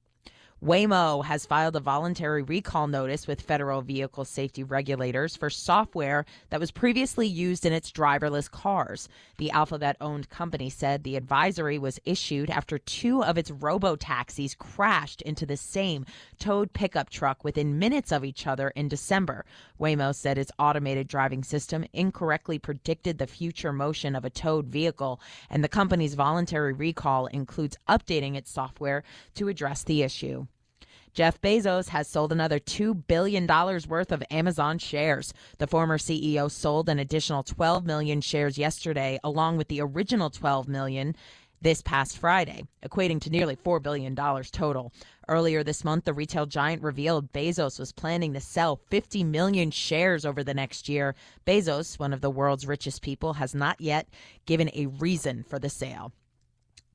Waymo 0.63 1.23
has 1.25 1.45
filed 1.45 1.75
a 1.75 1.79
voluntary 1.79 2.41
recall 2.41 2.87
notice 2.87 3.27
with 3.27 3.41
federal 3.41 3.81
vehicle 3.83 4.25
safety 4.25 4.63
regulators 4.63 5.35
for 5.35 5.47
software 5.47 6.25
that 6.49 6.59
was 6.59 6.71
previously 6.71 7.27
used 7.27 7.67
in 7.67 7.73
its 7.73 7.91
driverless 7.91 8.49
cars. 8.49 9.07
The 9.37 9.51
Alphabet 9.51 9.95
owned 10.01 10.29
company 10.31 10.71
said 10.71 11.03
the 11.03 11.17
advisory 11.17 11.77
was 11.77 11.99
issued 12.03 12.49
after 12.49 12.79
two 12.79 13.23
of 13.23 13.37
its 13.37 13.51
robo 13.51 13.95
taxis 13.95 14.55
crashed 14.55 15.21
into 15.21 15.45
the 15.45 15.57
same 15.57 16.03
towed 16.39 16.73
pickup 16.73 17.11
truck 17.11 17.43
within 17.43 17.77
minutes 17.77 18.11
of 18.11 18.25
each 18.25 18.47
other 18.47 18.69
in 18.69 18.87
December. 18.87 19.45
Waymo 19.79 20.15
said 20.15 20.39
its 20.39 20.53
automated 20.57 21.07
driving 21.07 21.43
system 21.43 21.85
incorrectly 21.93 22.57
predicted 22.57 23.19
the 23.19 23.27
future 23.27 23.73
motion 23.73 24.15
of 24.15 24.25
a 24.25 24.31
towed 24.31 24.65
vehicle, 24.65 25.19
and 25.47 25.63
the 25.63 25.69
company's 25.69 26.15
voluntary 26.15 26.73
recall 26.73 27.27
includes 27.27 27.77
updating 27.87 28.35
its 28.35 28.49
software 28.49 29.03
to 29.35 29.47
address 29.47 29.83
the 29.83 30.01
issue. 30.01 30.47
Jeff 31.15 31.39
Bezos 31.39 31.87
has 31.87 32.09
sold 32.09 32.33
another 32.33 32.59
$2 32.59 33.07
billion 33.07 33.47
worth 33.47 34.11
of 34.11 34.21
Amazon 34.29 34.77
shares. 34.77 35.33
The 35.59 35.65
former 35.65 35.97
CEO 35.97 36.51
sold 36.51 36.89
an 36.89 36.99
additional 36.99 37.41
12 37.41 37.85
million 37.85 38.19
shares 38.19 38.57
yesterday, 38.57 39.17
along 39.23 39.55
with 39.55 39.69
the 39.69 39.79
original 39.79 40.29
12 40.29 40.67
million 40.67 41.15
this 41.61 41.81
past 41.81 42.17
Friday, 42.17 42.65
equating 42.85 43.21
to 43.21 43.29
nearly 43.29 43.55
$4 43.55 43.81
billion 43.81 44.13
total. 44.13 44.91
Earlier 45.29 45.63
this 45.63 45.85
month, 45.85 46.03
the 46.03 46.13
retail 46.13 46.45
giant 46.47 46.83
revealed 46.83 47.31
Bezos 47.31 47.79
was 47.79 47.93
planning 47.93 48.33
to 48.33 48.41
sell 48.41 48.81
50 48.89 49.23
million 49.23 49.71
shares 49.71 50.25
over 50.25 50.43
the 50.43 50.53
next 50.53 50.89
year. 50.89 51.15
Bezos, 51.47 51.97
one 51.97 52.11
of 52.11 52.19
the 52.19 52.29
world's 52.29 52.67
richest 52.67 53.01
people, 53.01 53.35
has 53.35 53.55
not 53.55 53.79
yet 53.79 54.09
given 54.45 54.69
a 54.73 54.87
reason 54.87 55.43
for 55.43 55.59
the 55.59 55.69
sale. 55.69 56.11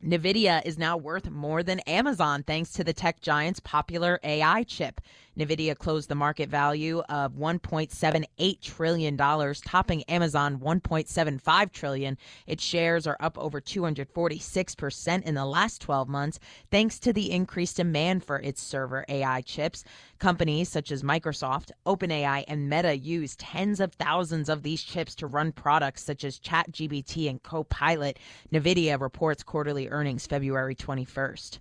NVIDIA 0.04 0.64
is 0.64 0.78
now 0.78 0.96
worth 0.96 1.28
more 1.28 1.62
than 1.62 1.80
Amazon 1.80 2.42
thanks 2.42 2.72
to 2.72 2.82
the 2.82 2.94
tech 2.94 3.20
giant's 3.20 3.60
popular 3.60 4.18
AI 4.22 4.62
chip. 4.62 5.02
NVIDIA 5.38 5.76
closed 5.76 6.08
the 6.08 6.14
market 6.14 6.48
value 6.48 7.00
of 7.08 7.32
$1.78 7.34 8.60
trillion, 8.60 9.16
topping 9.16 10.02
Amazon 10.04 10.58
1.75 10.58 11.72
trillion. 11.72 12.18
Its 12.46 12.62
shares 12.62 13.06
are 13.06 13.16
up 13.20 13.38
over 13.38 13.60
246% 13.60 15.22
in 15.22 15.34
the 15.34 15.44
last 15.44 15.80
12 15.80 16.08
months 16.08 16.38
thanks 16.70 16.98
to 16.98 17.12
the 17.12 17.30
increased 17.30 17.76
demand 17.76 18.24
for 18.24 18.38
its 18.40 18.60
server 18.60 19.04
AI 19.08 19.40
chips. 19.42 19.84
Companies 20.18 20.68
such 20.68 20.90
as 20.90 21.02
Microsoft, 21.02 21.70
OpenAI, 21.86 22.44
and 22.48 22.68
Meta 22.68 22.96
use 22.96 23.36
tens 23.36 23.80
of 23.80 23.92
thousands 23.94 24.48
of 24.48 24.62
these 24.62 24.82
chips 24.82 25.14
to 25.14 25.26
run 25.26 25.52
products 25.52 26.02
such 26.02 26.24
as 26.24 26.38
ChatGPT 26.38 27.30
and 27.30 27.42
Copilot. 27.42 28.18
NVIDIA 28.52 29.00
reports 29.00 29.42
quarterly 29.42 29.88
earnings 29.88 30.26
February 30.26 30.74
21st. 30.74 31.58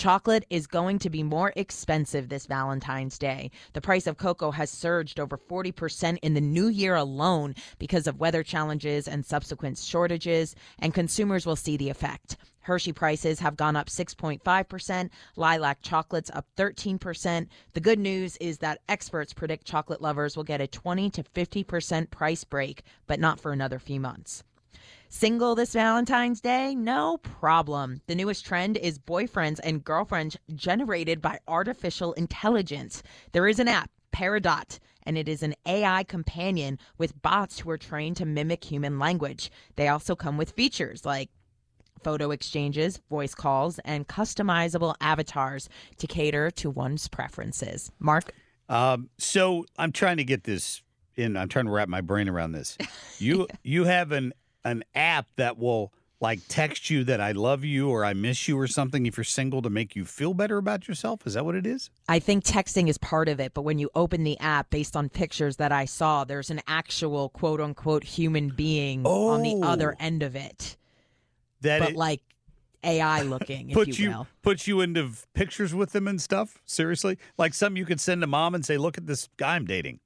Chocolate 0.00 0.46
is 0.48 0.66
going 0.66 0.98
to 1.00 1.10
be 1.10 1.22
more 1.22 1.52
expensive 1.56 2.30
this 2.30 2.46
Valentine's 2.46 3.18
Day. 3.18 3.50
The 3.74 3.82
price 3.82 4.06
of 4.06 4.16
cocoa 4.16 4.50
has 4.50 4.70
surged 4.70 5.20
over 5.20 5.36
40% 5.36 6.16
in 6.22 6.32
the 6.32 6.40
new 6.40 6.68
year 6.68 6.94
alone 6.94 7.54
because 7.78 8.06
of 8.06 8.18
weather 8.18 8.42
challenges 8.42 9.06
and 9.06 9.26
subsequent 9.26 9.76
shortages, 9.76 10.56
and 10.78 10.94
consumers 10.94 11.44
will 11.44 11.54
see 11.54 11.76
the 11.76 11.90
effect. 11.90 12.38
Hershey 12.60 12.94
prices 12.94 13.40
have 13.40 13.58
gone 13.58 13.76
up 13.76 13.88
6.5%, 13.88 15.10
lilac 15.36 15.82
chocolates 15.82 16.30
up 16.32 16.46
13%. 16.56 17.46
The 17.74 17.80
good 17.80 17.98
news 17.98 18.38
is 18.38 18.56
that 18.60 18.80
experts 18.88 19.34
predict 19.34 19.66
chocolate 19.66 20.00
lovers 20.00 20.34
will 20.34 20.44
get 20.44 20.62
a 20.62 20.66
20 20.66 21.10
to 21.10 21.22
50% 21.22 22.10
price 22.10 22.44
break, 22.44 22.84
but 23.06 23.20
not 23.20 23.38
for 23.38 23.52
another 23.52 23.78
few 23.78 24.00
months. 24.00 24.44
Single 25.12 25.56
this 25.56 25.72
Valentine's 25.72 26.40
Day? 26.40 26.72
No 26.76 27.18
problem. 27.18 28.00
The 28.06 28.14
newest 28.14 28.46
trend 28.46 28.76
is 28.76 28.96
boyfriends 28.96 29.58
and 29.64 29.82
girlfriends 29.82 30.36
generated 30.54 31.20
by 31.20 31.40
artificial 31.48 32.12
intelligence. 32.12 33.02
There 33.32 33.48
is 33.48 33.58
an 33.58 33.66
app, 33.66 33.90
Peridot, 34.12 34.78
and 35.02 35.18
it 35.18 35.28
is 35.28 35.42
an 35.42 35.56
AI 35.66 36.04
companion 36.04 36.78
with 36.96 37.20
bots 37.22 37.58
who 37.58 37.70
are 37.70 37.76
trained 37.76 38.18
to 38.18 38.24
mimic 38.24 38.62
human 38.62 39.00
language. 39.00 39.50
They 39.74 39.88
also 39.88 40.14
come 40.14 40.36
with 40.36 40.52
features 40.52 41.04
like 41.04 41.28
photo 42.04 42.30
exchanges, 42.30 43.00
voice 43.10 43.34
calls, 43.34 43.80
and 43.80 44.06
customizable 44.06 44.94
avatars 45.00 45.68
to 45.98 46.06
cater 46.06 46.52
to 46.52 46.70
one's 46.70 47.08
preferences. 47.08 47.90
Marc? 47.98 48.32
Um, 48.68 49.10
so 49.18 49.66
I'm 49.76 49.90
trying 49.90 50.18
to 50.18 50.24
get 50.24 50.44
this 50.44 50.82
in. 51.16 51.36
I'm 51.36 51.48
trying 51.48 51.66
to 51.66 51.72
wrap 51.72 51.88
my 51.88 52.00
brain 52.00 52.28
around 52.28 52.52
this. 52.52 52.78
You 53.18 53.48
you 53.64 53.84
have 53.84 54.12
an 54.12 54.32
an 54.64 54.84
app 54.94 55.26
that 55.36 55.58
will 55.58 55.92
like 56.20 56.40
text 56.48 56.90
you 56.90 57.02
that 57.04 57.18
I 57.18 57.32
love 57.32 57.64
you 57.64 57.88
or 57.88 58.04
I 58.04 58.12
miss 58.12 58.46
you 58.46 58.58
or 58.58 58.66
something 58.66 59.06
if 59.06 59.16
you're 59.16 59.24
single 59.24 59.62
to 59.62 59.70
make 59.70 59.96
you 59.96 60.04
feel 60.04 60.34
better 60.34 60.58
about 60.58 60.86
yourself. 60.86 61.26
Is 61.26 61.32
that 61.32 61.46
what 61.46 61.54
it 61.54 61.66
is? 61.66 61.88
I 62.08 62.18
think 62.18 62.44
texting 62.44 62.88
is 62.88 62.98
part 62.98 63.28
of 63.30 63.40
it, 63.40 63.54
but 63.54 63.62
when 63.62 63.78
you 63.78 63.88
open 63.94 64.22
the 64.22 64.38
app 64.38 64.68
based 64.68 64.96
on 64.96 65.08
pictures 65.08 65.56
that 65.56 65.72
I 65.72 65.86
saw, 65.86 66.24
there's 66.24 66.50
an 66.50 66.60
actual 66.66 67.30
quote 67.30 67.60
unquote 67.60 68.04
human 68.04 68.50
being 68.50 69.06
on 69.06 69.42
the 69.42 69.54
oh. 69.54 69.62
other 69.62 69.92
Oh. 69.98 70.04
end 70.04 70.22
of 70.22 70.36
it. 70.36 70.76
That 71.62 71.80
but 71.80 71.90
it- 71.90 71.96
like 71.96 72.20
AI 72.84 73.22
looking, 73.22 73.70
if 73.70 73.74
Put 73.74 73.98
you, 73.98 74.10
you 74.10 74.26
put 74.42 74.66
you 74.66 74.80
into 74.80 75.10
pictures 75.34 75.74
with 75.74 75.92
them 75.92 76.08
and 76.08 76.20
stuff. 76.20 76.62
Seriously, 76.64 77.18
like 77.36 77.52
something 77.54 77.76
you 77.76 77.84
could 77.84 78.00
send 78.00 78.22
to 78.22 78.26
mom 78.26 78.54
and 78.54 78.64
say, 78.64 78.78
"Look 78.78 78.96
at 78.96 79.06
this 79.06 79.28
guy 79.36 79.56
I'm 79.56 79.66
dating." 79.66 80.00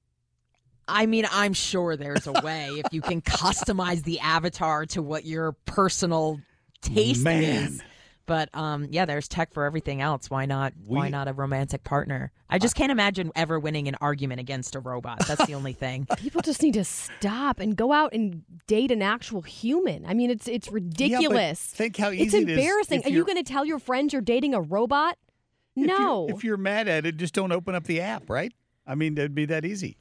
I 0.86 1.06
mean, 1.06 1.26
I'm 1.30 1.52
sure 1.52 1.96
there's 1.96 2.26
a 2.26 2.32
way 2.42 2.68
if 2.84 2.92
you 2.92 3.00
can 3.00 3.22
customize 3.22 4.04
the 4.04 4.20
avatar 4.20 4.86
to 4.86 5.02
what 5.02 5.24
your 5.24 5.52
personal 5.66 6.40
taste 6.82 7.24
Man. 7.24 7.42
is. 7.42 7.82
But 8.26 8.48
um, 8.54 8.86
yeah, 8.90 9.04
there's 9.04 9.28
tech 9.28 9.52
for 9.52 9.64
everything 9.64 10.00
else. 10.00 10.30
Why 10.30 10.46
not? 10.46 10.72
why 10.86 11.10
not 11.10 11.28
a 11.28 11.34
romantic 11.34 11.84
partner? 11.84 12.32
I 12.48 12.58
just 12.58 12.74
can't 12.74 12.90
imagine 12.90 13.30
ever 13.36 13.60
winning 13.60 13.86
an 13.86 13.96
argument 14.00 14.40
against 14.40 14.74
a 14.74 14.80
robot. 14.80 15.26
That's 15.26 15.44
the 15.44 15.54
only 15.54 15.74
thing. 15.74 16.06
People 16.16 16.40
just 16.40 16.62
need 16.62 16.74
to 16.74 16.84
stop 16.84 17.60
and 17.60 17.76
go 17.76 17.92
out 17.92 18.14
and 18.14 18.42
date 18.66 18.90
an 18.90 19.02
actual 19.02 19.42
human. 19.42 20.06
I 20.06 20.14
mean, 20.14 20.30
it's 20.30 20.48
it's 20.48 20.72
ridiculous. 20.72 21.60
think 21.60 21.98
how 21.98 22.08
it's 22.08 22.22
easy 22.22 22.38
it 22.38 22.48
is 22.48 22.58
embarrassing. 22.58 23.00
if 23.00 23.06
Are 23.06 23.10
you 23.10 23.24
going 23.24 23.36
to 23.36 23.42
tell 23.42 23.66
your 23.66 23.78
friends 23.78 24.14
you're 24.14 24.22
dating 24.22 24.54
a 24.54 24.60
robot? 24.60 25.18
No. 25.76 26.26
If 26.28 26.44
you're 26.44 26.56
mad 26.56 26.88
at 26.88 27.04
it, 27.04 27.16
just 27.18 27.34
don't 27.34 27.52
open 27.52 27.74
up 27.74 27.84
the 27.84 28.00
app, 28.00 28.30
right? 28.30 28.52
I 28.86 28.94
mean, 28.94 29.18
it'd 29.18 29.34
be 29.34 29.46
that 29.46 29.64
easy. 29.64 29.98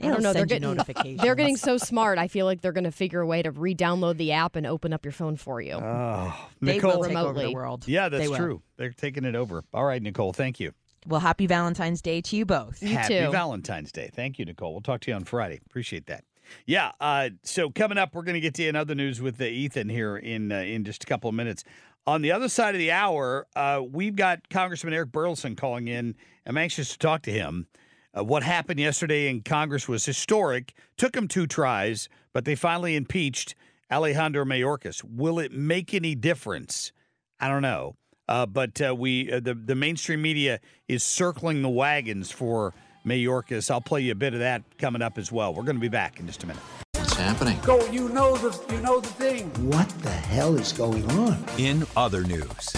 I 0.00 0.08
don't 0.08 0.22
know. 0.22 0.32
They're 0.32 0.46
getting 0.46 0.68
notifications. 0.74 1.20
They're 1.20 1.34
getting 1.34 1.56
so 1.56 1.78
smart. 1.78 2.18
I 2.18 2.28
feel 2.28 2.46
like 2.46 2.60
they're 2.60 2.72
going 2.72 2.84
to 2.84 2.92
figure 2.92 3.20
a 3.20 3.26
way 3.26 3.42
to 3.42 3.50
re-download 3.50 4.16
the 4.18 4.32
app 4.32 4.56
and 4.56 4.66
open 4.66 4.92
up 4.92 5.04
your 5.04 5.12
phone 5.12 5.36
for 5.36 5.60
you. 5.60 5.74
Oh, 5.74 6.48
They 6.60 6.74
Nicole, 6.74 6.98
will 7.00 7.08
take 7.08 7.16
over 7.16 7.40
the 7.40 7.52
world. 7.52 7.88
Yeah, 7.88 8.08
that's 8.08 8.28
will. 8.28 8.36
true. 8.36 8.62
They're 8.76 8.92
taking 8.92 9.24
it 9.24 9.34
over. 9.34 9.64
All 9.72 9.84
right, 9.84 10.02
Nicole. 10.02 10.32
Thank 10.32 10.60
you. 10.60 10.72
Well, 11.06 11.20
happy 11.20 11.46
Valentine's 11.46 12.02
Day 12.02 12.20
to 12.20 12.36
you 12.36 12.44
both. 12.44 12.82
You 12.82 12.88
Happy 12.88 13.14
Valentine's 13.30 13.92
Day. 13.92 14.10
Thank 14.12 14.38
you, 14.38 14.44
Nicole. 14.44 14.72
We'll 14.72 14.80
talk 14.80 15.00
to 15.02 15.10
you 15.10 15.14
on 15.14 15.24
Friday. 15.24 15.60
Appreciate 15.64 16.06
that. 16.06 16.24
Yeah. 16.66 16.92
Uh, 17.00 17.30
so 17.42 17.70
coming 17.70 17.96
up, 17.98 18.14
we're 18.14 18.22
going 18.22 18.34
to 18.34 18.40
get 18.40 18.54
to 18.54 18.62
you 18.64 18.68
in 18.68 18.76
other 18.76 18.94
news 18.94 19.20
with 19.20 19.40
uh, 19.40 19.44
Ethan 19.44 19.88
here 19.88 20.16
in 20.16 20.50
uh, 20.52 20.56
in 20.58 20.84
just 20.84 21.04
a 21.04 21.06
couple 21.06 21.28
of 21.28 21.34
minutes. 21.34 21.64
On 22.08 22.22
the 22.22 22.30
other 22.32 22.48
side 22.48 22.74
of 22.74 22.78
the 22.78 22.92
hour, 22.92 23.46
uh, 23.56 23.82
we've 23.88 24.14
got 24.14 24.48
Congressman 24.48 24.94
Eric 24.94 25.10
Burlison 25.10 25.56
calling 25.56 25.88
in. 25.88 26.14
I'm 26.44 26.56
anxious 26.56 26.90
to 26.92 26.98
talk 26.98 27.22
to 27.22 27.32
him. 27.32 27.66
Uh, 28.16 28.24
what 28.24 28.42
happened 28.42 28.80
yesterday 28.80 29.28
in 29.28 29.42
Congress 29.42 29.88
was 29.88 30.04
historic. 30.04 30.74
Took 30.96 31.12
them 31.12 31.28
two 31.28 31.46
tries, 31.46 32.08
but 32.32 32.44
they 32.44 32.54
finally 32.54 32.96
impeached 32.96 33.54
Alejandro 33.90 34.44
Mayorkas. 34.44 35.04
Will 35.04 35.38
it 35.38 35.52
make 35.52 35.92
any 35.92 36.14
difference? 36.14 36.92
I 37.38 37.48
don't 37.48 37.62
know. 37.62 37.96
Uh, 38.28 38.46
but 38.46 38.80
uh, 38.80 38.94
we 38.94 39.30
uh, 39.30 39.38
the 39.38 39.54
the 39.54 39.76
mainstream 39.76 40.20
media 40.20 40.58
is 40.88 41.04
circling 41.04 41.62
the 41.62 41.68
wagons 41.68 42.32
for 42.32 42.74
Mayorkas. 43.04 43.70
I'll 43.70 43.80
play 43.80 44.00
you 44.00 44.12
a 44.12 44.16
bit 44.16 44.34
of 44.34 44.40
that 44.40 44.62
coming 44.78 45.00
up 45.00 45.16
as 45.16 45.30
well. 45.30 45.54
We're 45.54 45.62
going 45.62 45.76
to 45.76 45.80
be 45.80 45.88
back 45.88 46.18
in 46.18 46.26
just 46.26 46.42
a 46.42 46.46
minute. 46.48 46.62
What's 46.96 47.14
happening? 47.14 47.56
Go, 47.62 47.86
you 47.90 48.08
know 48.08 48.36
the 48.36 48.74
you 48.74 48.80
know 48.80 49.00
the 49.00 49.08
thing. 49.08 49.48
What 49.70 49.88
the 50.02 50.10
hell 50.10 50.56
is 50.56 50.72
going 50.72 51.08
on? 51.12 51.44
In 51.56 51.86
other 51.96 52.24
news. 52.24 52.74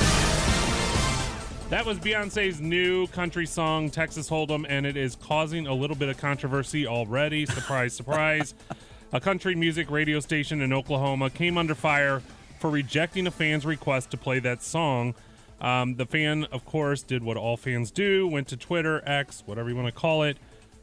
That 1.71 1.85
was 1.85 1.99
Beyonce's 1.99 2.63
new 2.63 3.09
country 3.09 3.45
song, 3.45 3.91
Texas 3.91 4.31
Hold'em, 4.31 4.65
and 4.71 4.87
it 4.87 4.97
is 4.97 5.17
causing 5.17 5.67
a 5.67 5.75
little 5.75 5.97
bit 5.97 6.09
of 6.09 6.17
controversy 6.17 6.87
already. 6.87 7.45
Surprise, 7.45 7.93
surprise. 7.93 8.55
A 9.13 9.21
country 9.21 9.55
music 9.55 9.91
radio 9.91 10.21
station 10.21 10.63
in 10.63 10.73
Oklahoma 10.73 11.29
came 11.29 11.59
under 11.59 11.75
fire 11.75 12.23
for 12.59 12.71
rejecting 12.71 13.27
a 13.27 13.31
fan's 13.31 13.65
request 13.65 14.11
to 14.11 14.19
play 14.19 14.39
that 14.41 14.63
song. 14.63 15.15
Um, 15.63 15.97
the 15.97 16.05
fan, 16.05 16.45
of 16.53 16.67
course, 16.67 17.03
did 17.03 17.23
what 17.23 17.39
all 17.39 17.57
fans 17.57 17.91
do 17.91 18.27
went 18.27 18.49
to 18.49 18.57
Twitter, 18.59 19.03
X, 19.07 19.43
whatever 19.47 19.71
you 19.71 19.77
want 19.77 19.89
to 19.89 19.93
call 19.93 20.25
it, 20.25 20.37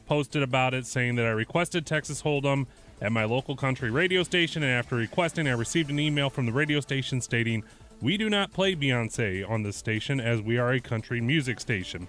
posted 0.08 0.42
about 0.42 0.74
it, 0.74 0.88
saying 0.88 1.16
that 1.16 1.26
I 1.26 1.30
requested 1.30 1.86
Texas 1.86 2.24
Hold'em 2.24 2.66
at 3.00 3.12
my 3.12 3.26
local 3.26 3.56
country 3.56 3.92
radio 3.92 4.24
station, 4.24 4.64
and 4.64 4.72
after 4.72 4.96
requesting, 4.96 5.48
I 5.48 5.52
received 5.52 5.92
an 5.92 6.00
email 6.00 6.32
from 6.32 6.46
the 6.48 6.52
radio 6.52 6.80
station 6.80 7.22
stating, 7.22 7.64
We 8.02 8.18
do 8.18 8.30
not 8.30 8.54
play 8.54 8.76
Beyonce 8.76 9.50
on 9.50 9.64
this 9.64 9.78
station 9.78 10.20
as 10.20 10.42
we 10.42 10.58
are 10.58 10.72
a 10.72 10.80
country 10.80 11.22
music 11.22 11.60
station. 11.60 12.08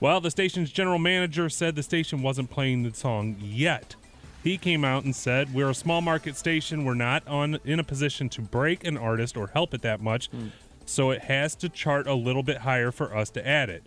Well, 0.00 0.20
the 0.20 0.30
station's 0.30 0.70
general 0.70 0.98
manager 0.98 1.48
said 1.48 1.76
the 1.76 1.82
station 1.82 2.22
wasn't 2.22 2.50
playing 2.50 2.82
the 2.82 2.94
song 2.94 3.36
yet. 3.40 3.96
He 4.42 4.58
came 4.58 4.84
out 4.84 5.04
and 5.04 5.16
said, 5.16 5.54
"We're 5.54 5.70
a 5.70 5.74
small 5.74 6.02
market 6.02 6.36
station. 6.36 6.84
We're 6.84 6.94
not 6.94 7.26
on 7.26 7.58
in 7.64 7.80
a 7.80 7.84
position 7.84 8.28
to 8.30 8.42
break 8.42 8.84
an 8.84 8.98
artist 8.98 9.36
or 9.36 9.46
help 9.48 9.72
it 9.72 9.80
that 9.82 10.02
much, 10.02 10.28
hmm. 10.28 10.48
so 10.84 11.10
it 11.10 11.22
has 11.22 11.54
to 11.56 11.70
chart 11.70 12.06
a 12.06 12.14
little 12.14 12.42
bit 12.42 12.58
higher 12.58 12.92
for 12.92 13.16
us 13.16 13.30
to 13.30 13.46
add 13.46 13.70
it." 13.70 13.82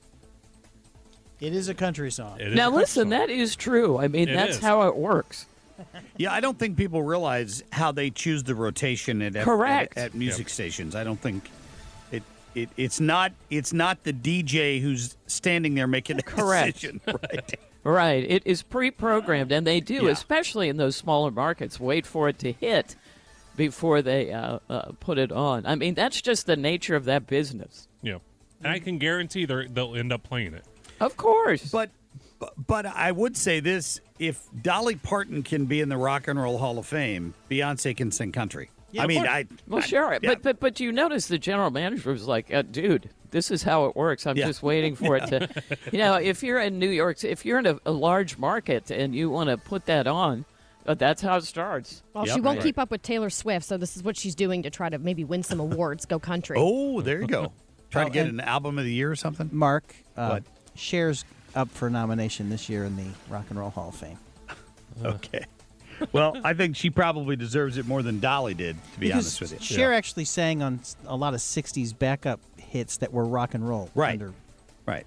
It 1.40 1.54
is 1.54 1.70
a 1.70 1.76
country 1.76 2.10
song. 2.10 2.40
It 2.40 2.48
is 2.48 2.56
Now, 2.56 2.72
listen, 2.72 3.04
song. 3.04 3.10
that 3.10 3.30
is 3.30 3.56
true. 3.56 4.00
I 4.00 4.08
mean, 4.08 4.28
It 4.28 4.34
that's 4.34 4.56
is. 4.56 4.62
how 4.64 4.88
it 4.88 4.96
works. 4.96 5.46
Yeah, 6.18 6.32
I 6.34 6.40
don't 6.40 6.58
think 6.58 6.78
people 6.78 7.04
realize 7.04 7.64
how 7.72 7.92
they 7.92 8.10
choose 8.10 8.44
the 8.44 8.56
rotation 8.56 9.22
at 9.22 9.36
at- 9.36 9.46
Correct. 9.46 9.98
at, 9.98 10.06
at 10.08 10.14
music 10.16 10.50
stations. 10.50 10.96
I 10.96 11.04
don't 11.04 11.20
think 11.22 11.50
it, 12.12 12.24
it 12.56 12.70
it's 12.78 13.00
not 13.00 13.32
it's 13.50 13.74
not 13.74 14.04
the 14.04 14.14
DJ 14.14 14.82
who's 14.82 15.16
standing 15.28 15.76
there 15.76 15.88
making 15.88 16.20
a 16.20 16.22
Correct. 16.24 16.76
decision. 16.82 17.02
Right. 17.08 17.60
Right. 17.84 18.26
It 18.30 18.44
is 18.46 18.64
pre 18.64 18.92
programmed, 18.92 19.52
and 19.54 19.66
they 19.66 19.80
do, 19.80 20.06
Yeah. 20.06 20.10
especially 20.12 20.68
in 20.68 20.76
those 20.78 20.96
smaller 20.98 21.32
markets, 21.32 21.80
wait 21.80 22.06
for 22.06 22.28
it 22.28 22.38
to 22.40 22.52
hit 22.52 22.96
before 23.56 24.02
they 24.02 24.32
uh, 24.34 24.60
uh, 24.70 24.92
put 25.00 25.18
it 25.18 25.32
on. 25.32 25.66
I 25.66 25.76
mean, 25.76 25.94
that's 25.94 26.22
just 26.22 26.48
the 26.48 26.58
nature 26.58 26.96
of 26.98 27.06
that 27.06 27.28
business. 27.28 27.88
Yeah, 28.02 28.18
and 28.62 28.74
I 28.74 28.80
can 28.80 28.98
guarantee 28.98 29.46
they 29.46 29.68
they'll 29.68 29.96
end 29.96 30.12
up 30.12 30.24
playing 30.24 30.54
it. 30.54 30.66
Of 31.00 31.16
course. 31.16 31.70
But 31.72 31.90
but 32.68 32.86
I 32.86 33.12
would 33.12 33.36
say 33.38 33.60
this: 33.60 34.00
if 34.20 34.42
Dolly 34.62 34.96
Parton 34.96 35.44
can 35.44 35.66
be 35.66 35.82
in 35.82 35.90
the 35.90 35.98
Rock 35.98 36.28
and 36.28 36.40
Roll 36.40 36.58
Hall 36.58 36.78
of 36.78 36.86
Fame, 36.86 37.34
Beyonce 37.50 37.96
can 37.96 38.12
sing 38.12 38.32
country. 38.32 38.70
I 38.98 39.06
mean, 39.06 39.28
I 39.28 39.46
Well, 39.68 39.84
I- 39.84 39.86
sure. 39.86 40.14
yeah. 40.14 40.30
But, 40.30 40.42
but, 40.44 40.60
but 40.60 40.80
you 40.80 40.92
notice 40.92 41.28
the 41.28 41.38
general 41.38 41.70
manager 41.70 42.10
was 42.12 42.26
like, 42.28 42.52
uh, 42.52 42.62
dude, 42.64 43.10
this 43.32 43.52
is 43.52 43.62
how 43.62 43.86
it 43.86 43.96
works. 43.96 44.26
I'm 44.26 44.38
Yeah. 44.38 44.48
just 44.48 44.64
waiting 44.64 44.96
for 44.96 45.18
it 45.18 45.28
to. 45.28 45.48
You 45.92 46.00
know, 46.00 46.16
if 46.16 46.42
you're 46.42 46.60
in 46.60 46.80
New 46.80 46.90
York, 46.90 47.24
if 47.24 47.46
you're 47.46 47.60
in 47.60 47.66
a, 47.68 47.78
a 47.86 47.92
large 47.92 48.38
market 48.38 48.90
and 48.90 49.14
you 49.14 49.30
want 49.30 49.50
to 49.50 49.58
put 49.58 49.86
that 49.86 50.08
on, 50.08 50.46
uh, 50.88 50.94
that's 50.96 51.22
how 51.22 51.36
it 51.36 51.44
starts. 51.44 52.02
Well, 52.14 52.26
she 52.26 52.40
won't 52.42 52.62
keep 52.62 52.80
up 52.80 52.90
with 52.90 53.02
Taylor 53.04 53.30
Swift, 53.30 53.66
so 53.68 53.78
this 53.78 53.98
is 53.98 54.04
what 54.04 54.18
she's 54.18 54.36
doing 54.36 54.64
to 54.64 54.70
try 54.70 54.90
to 54.90 54.98
maybe 54.98 55.24
win 55.26 55.44
some 55.44 55.60
awards. 55.60 56.06
Go 56.06 56.18
country. 56.18 56.56
Oh, 56.58 57.02
there 57.02 57.22
you 57.22 57.28
go. 57.28 57.52
Try 57.92 58.04
to 58.04 58.10
Oh, 58.10 58.14
get 58.14 58.28
an 58.28 58.40
album 58.42 58.78
of 58.80 58.86
the 58.86 58.94
year 58.94 59.12
or 59.12 59.16
something. 59.16 59.50
Marc, 59.54 59.96
uh, 60.18 60.30
What? 60.30 60.44
Cher's 60.76 61.24
up 61.58 61.70
for 61.70 61.90
nomination 61.90 62.50
this 62.50 62.70
year 62.70 62.86
in 62.86 62.96
the 62.96 63.08
Rock 63.30 63.46
and 63.50 63.60
Roll 63.60 63.72
Hall 63.72 63.90
of 63.90 63.96
Fame. 63.96 64.18
Okay. 65.06 65.46
Well, 66.12 66.36
I 66.44 66.56
think 66.56 66.76
she 66.76 66.90
probably 66.90 67.36
deserves 67.36 67.78
it 67.78 67.86
more 67.86 68.02
than 68.02 68.20
Dolly 68.20 68.56
did, 68.56 68.78
to 68.94 69.00
be 69.00 69.14
honest 69.14 69.40
with 69.40 69.52
you. 69.52 69.60
Cher 69.60 69.94
actually 69.94 70.26
sang 70.26 70.64
on 70.64 70.80
a 71.06 71.16
lot 71.16 71.36
of 71.36 71.40
'60s 71.40 71.96
backup 71.98 72.40
hits 72.58 72.98
that 72.98 73.14
were 73.14 73.24
rock 73.26 73.54
and 73.54 73.68
roll. 73.68 73.92
Right. 73.94 74.14
Under 74.14 74.34
right. 74.88 75.06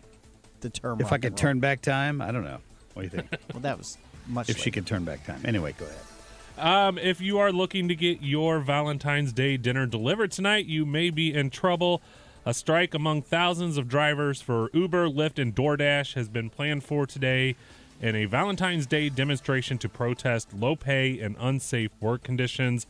The 0.61 0.71
term. 0.71 1.01
If 1.01 1.07
rock 1.07 1.15
I 1.15 1.19
could 1.19 1.37
turn 1.37 1.59
back 1.59 1.81
time, 1.81 2.21
I 2.23 2.31
don't 2.31 2.45
know. 2.45 2.59
What 2.95 3.03
do 3.03 3.17
you 3.17 3.23
think? 3.23 3.43
Well, 3.53 3.63
that 3.63 3.79
was 3.79 3.99
much. 4.29 4.49
if 4.49 4.59
she 4.59 4.71
could 4.71 4.87
turn 4.87 5.05
back 5.05 5.27
time. 5.27 5.41
Anyway, 5.45 5.75
go 5.77 5.87
ahead. 5.87 5.99
Um, 6.59 6.99
if 6.99 7.21
you 7.21 7.39
are 7.39 7.51
looking 7.51 7.89
to 7.89 7.97
get 7.97 8.23
your 8.23 8.61
Valentine's 8.61 9.33
Day 9.33 9.57
dinner 9.57 9.87
delivered 9.87 10.31
tonight, 10.31 10.67
you 10.67 10.87
may 10.87 11.11
be 11.11 11.35
in 11.35 11.51
trouble. 11.51 12.01
A 12.47 12.55
strike 12.55 12.95
among 12.95 13.23
thousands 13.23 13.77
of 13.77 13.87
drivers 13.87 14.41
for 14.41 14.71
Uber, 14.73 15.09
Lyft, 15.09 15.39
and 15.39 15.55
DoorDash 15.55 16.15
has 16.15 16.29
been 16.29 16.49
planned 16.49 16.85
for 16.85 17.07
today 17.07 17.55
in 18.01 18.17
a 18.17 18.25
Valentine's 18.25 18.87
Day 18.87 19.11
demonstration 19.11 19.77
to 19.79 19.89
protest 19.89 20.55
low 20.55 20.75
pay 20.75 21.21
and 21.21 21.37
unsafe 21.39 21.91
work 22.01 22.23
conditions. 22.23 22.87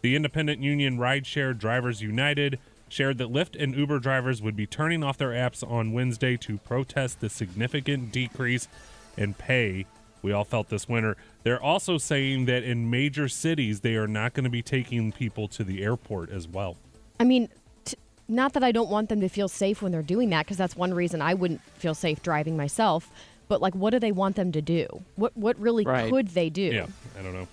The 0.00 0.16
independent 0.16 0.62
union 0.62 0.98
Rideshare 0.98 1.56
Drivers 1.56 2.00
United 2.00 2.58
shared 2.88 3.18
that 3.18 3.32
Lyft 3.32 3.62
and 3.62 3.74
Uber 3.74 3.98
drivers 3.98 4.40
would 4.40 4.56
be 4.56 4.66
turning 4.66 5.04
off 5.04 5.18
their 5.18 5.30
apps 5.30 5.68
on 5.68 5.92
Wednesday 5.92 6.38
to 6.38 6.56
protest 6.58 7.20
the 7.20 7.28
significant 7.28 8.10
decrease 8.10 8.68
in 9.16 9.34
pay 9.34 9.84
we 10.24 10.32
all 10.32 10.44
felt 10.44 10.70
this 10.70 10.88
winter. 10.88 11.18
They're 11.42 11.62
also 11.62 11.98
saying 11.98 12.46
that 12.46 12.62
in 12.62 12.88
major 12.88 13.28
cities, 13.28 13.80
they 13.80 13.94
are 13.96 14.08
not 14.08 14.32
going 14.32 14.44
to 14.44 14.50
be 14.50 14.62
taking 14.62 15.12
people 15.12 15.48
to 15.48 15.62
the 15.62 15.84
airport 15.84 16.30
as 16.30 16.48
well. 16.48 16.78
I 17.20 17.24
mean, 17.24 17.50
not 18.28 18.52
that 18.54 18.64
I 18.64 18.72
don't 18.72 18.90
want 18.90 19.08
them 19.08 19.20
to 19.20 19.28
feel 19.28 19.48
safe 19.48 19.82
when 19.82 19.92
they're 19.92 20.02
doing 20.02 20.30
that, 20.30 20.46
because 20.46 20.56
that's 20.56 20.76
one 20.76 20.94
reason 20.94 21.20
I 21.22 21.34
wouldn't 21.34 21.60
feel 21.78 21.94
safe 21.94 22.22
driving 22.22 22.56
myself. 22.56 23.10
But 23.48 23.60
like, 23.60 23.74
what 23.74 23.90
do 23.90 23.98
they 23.98 24.12
want 24.12 24.36
them 24.36 24.52
to 24.52 24.62
do? 24.62 24.86
What 25.16 25.36
what 25.36 25.58
really 25.58 25.84
Right. 25.84 26.10
could 26.10 26.28
they 26.28 26.48
do? 26.50 26.62
Yeah, 26.62 26.86
I 27.18 27.22
don't 27.22 27.34
know. 27.34 27.46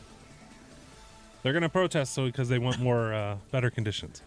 They're 1.43 1.53
going 1.53 1.63
to 1.63 1.69
protest 1.69 2.13
so 2.13 2.25
because 2.27 2.49
they 2.49 2.59
want 2.59 2.79
more 2.79 3.13
uh, 3.13 3.35
better 3.51 3.69
conditions. 3.69 4.21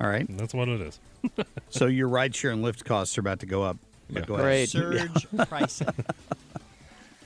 All 0.00 0.08
right. 0.08 0.26
And 0.28 0.40
that's 0.40 0.54
what 0.54 0.68
it 0.68 0.80
is. 0.80 0.98
so 1.68 1.86
your 1.86 2.08
ride 2.08 2.34
share 2.34 2.50
and 2.50 2.64
Lyft 2.64 2.84
costs 2.84 3.16
are 3.18 3.20
about 3.20 3.40
to 3.40 3.46
go 3.46 3.62
up. 3.62 3.76
But 4.08 4.26
go 4.26 4.36
ahead. 4.36 4.70
Surge 4.70 5.26
pricing. 5.48 5.88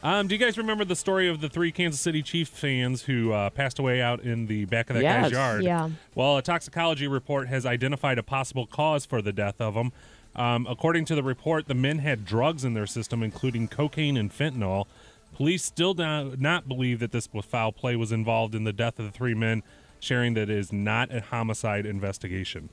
Um, 0.05 0.29
do 0.29 0.35
you 0.35 0.39
guys 0.39 0.59
remember 0.59 0.85
the 0.85 0.97
story 0.97 1.29
of 1.29 1.41
the 1.41 1.49
three 1.49 1.73
Kansas 1.73 1.99
City 1.99 2.23
Chiefs 2.23 2.51
fans 2.51 3.03
who 3.05 3.33
uh, 3.33 3.49
passed 3.49 3.79
away 3.79 4.03
out 4.03 4.21
in 4.21 4.47
the 4.47 4.67
back 4.67 4.91
of 4.91 4.97
that 4.97 5.03
Yes. 5.03 5.23
guy's 5.25 5.33
yard? 5.33 5.65
Yeah. 5.65 5.89
Well, 6.15 6.37
a 6.37 6.43
toxicology 6.43 7.09
report 7.09 7.49
has 7.49 7.65
identified 7.65 8.19
a 8.19 8.23
possible 8.23 8.67
cause 8.67 9.07
for 9.07 9.23
the 9.23 9.33
death 9.33 9.63
of 9.63 9.73
them. 9.73 9.93
Um, 10.37 10.67
according 10.69 11.07
to 11.07 11.15
the 11.15 11.23
report, 11.23 11.69
the 11.69 11.75
men 11.75 12.01
had 12.01 12.27
drugs 12.27 12.67
in 12.67 12.75
their 12.75 12.87
system, 12.87 13.23
including 13.23 13.67
cocaine 13.67 14.19
and 14.19 14.31
fentanyl. 14.31 14.85
Police 15.35 15.65
still 15.65 15.95
do 15.95 16.37
not 16.39 16.69
believe 16.69 17.01
that 17.01 17.11
this 17.13 17.27
foul 17.43 17.73
play 17.73 17.97
was 17.97 18.13
involved 18.13 18.55
in 18.55 18.65
the 18.65 18.75
death 18.75 18.99
of 18.99 19.07
the 19.07 19.11
three 19.11 19.35
men, 19.35 19.63
sharing 20.01 20.35
that 20.35 20.51
it 20.51 20.59
is 20.59 20.71
not 20.71 21.15
a 21.15 21.23
homicide 21.23 21.87
investigation. 21.87 22.69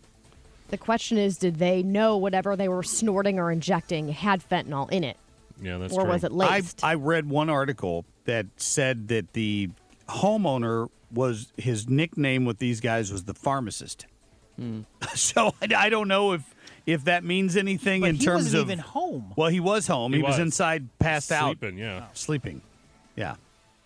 The 0.68 0.78
question 0.78 1.18
is, 1.18 1.38
did 1.38 1.60
they 1.60 1.82
know 1.82 2.18
whatever 2.18 2.58
they 2.58 2.68
were 2.68 2.84
snorting 2.84 3.40
or 3.40 3.52
injecting 3.52 4.10
had 4.10 4.48
fentanyl 4.48 4.92
in 4.92 5.06
it? 5.06 5.16
Yeah, 5.62 5.78
that's 5.78 5.94
Or 5.94 6.02
true. 6.04 6.12
was 6.12 6.24
it 6.24 6.32
laced? 6.32 6.84
I, 6.84 6.92
I 6.92 6.96
read 6.96 7.30
one 7.30 7.50
article 7.50 8.06
that 8.26 8.48
said 8.58 9.08
that 9.10 9.34
the 9.34 9.70
homeowner 10.10 10.90
was 11.14 11.52
his 11.58 11.88
nickname 11.90 12.46
with 12.46 12.58
these 12.60 12.80
guys 12.82 13.12
was 13.12 13.24
the 13.26 13.34
pharmacist. 13.34 14.06
Hmm. 14.58 14.82
So 15.16 15.54
I, 15.62 15.68
I 15.86 15.90
don't 15.90 16.08
know 16.08 16.34
if 16.34 16.42
if 16.86 17.04
that 17.04 17.24
means 17.24 17.56
anything 17.58 18.02
But 18.02 18.10
in 18.12 18.16
he 18.16 18.26
terms 18.26 18.46
wasn't 18.46 18.62
of 18.64 18.68
even 18.70 18.80
home. 18.80 19.34
Well, 19.38 19.50
he 19.50 19.60
was 19.60 19.86
home. 19.88 20.14
He 20.14 20.18
He, 20.20 20.24
was. 20.24 20.32
was. 20.32 20.40
inside, 20.40 20.88
passed 21.00 21.32
out, 21.32 21.58
Sleeping, 21.60 21.78
yeah. 21.78 22.06
Oh. 22.06 22.10
sleeping. 22.14 22.62
Yeah, 23.16 23.36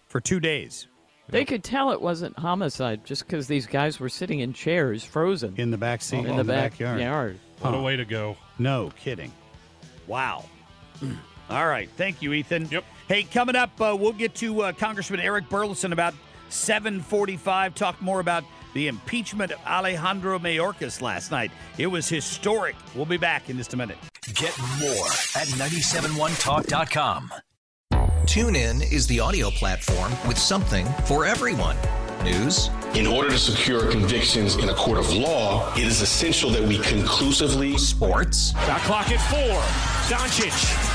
for 0.08 0.22
two 0.22 0.40
days 0.40 0.88
They 1.30 1.44
could 1.46 1.64
tell 1.64 1.92
it 1.92 2.02
wasn't 2.02 2.38
homicide 2.38 3.04
just 3.06 3.26
because 3.26 3.48
these 3.48 3.66
guys 3.66 4.00
were 4.00 4.08
sitting 4.10 4.40
in 4.40 4.54
chairs, 4.54 5.04
frozen 5.04 5.56
in 5.58 5.72
the 5.72 5.78
back 5.78 6.02
seat 6.04 6.26
in 6.26 6.38
the, 6.38 6.44
backyard. 6.44 7.40
What 7.60 7.74
a 7.74 7.82
way 7.82 7.96
to 7.96 8.06
go. 8.06 8.38
No 8.60 8.92
kidding. 8.98 9.32
Wow. 10.08 10.46
All 11.50 11.68
right. 11.68 11.90
Thank 11.98 12.22
you, 12.22 12.34
Ethan. 12.34 12.68
Yep. 12.70 12.84
Hey, 13.08 13.24
coming 13.24 13.56
up, 13.56 13.70
uh, 13.80 13.96
we'll 14.00 14.14
get 14.14 14.34
to 14.36 14.62
uh, 14.62 14.72
Congressman 14.74 15.20
Eric 15.20 15.48
Burlison 15.50 15.92
about 15.92 16.14
745. 16.50 17.76
Talk 17.76 18.02
more 18.02 18.20
about 18.20 18.44
the 18.74 18.88
impeachment 18.88 19.52
of 19.52 19.60
Alejandro 19.66 20.40
Mayorkas 20.40 21.02
last 21.02 21.32
night. 21.32 21.52
It 21.78 21.88
was 21.88 22.10
historic. 22.10 22.76
We'll 22.96 23.06
be 23.06 23.18
back 23.18 23.50
in 23.50 23.58
just 23.58 23.74
a 23.74 23.78
minute. 23.78 23.98
Get 24.34 24.58
more 24.80 25.06
at 25.36 25.48
971talk.com. 25.56 27.32
TuneIn 28.26 28.92
is 28.92 29.06
the 29.08 29.20
audio 29.20 29.52
platform 29.52 30.12
with 30.28 30.38
something 30.38 30.86
for 31.06 31.26
everyone. 31.26 31.78
News, 32.24 32.72
In 32.96 33.06
order 33.06 33.30
to 33.30 33.38
secure 33.38 33.92
convictions 33.92 34.56
in 34.56 34.70
a 34.70 34.74
court 34.74 34.98
of 34.98 35.14
law, 35.14 35.72
it 35.76 35.84
is 35.84 36.02
essential 36.02 36.50
that 36.50 36.64
we 36.64 36.80
conclusively 36.80 37.78
sports, 37.78 38.52
Shot 38.66 38.82
clock 38.82 39.12
at 39.12 39.20
four. 39.30 39.62
Doncic. 40.18 40.95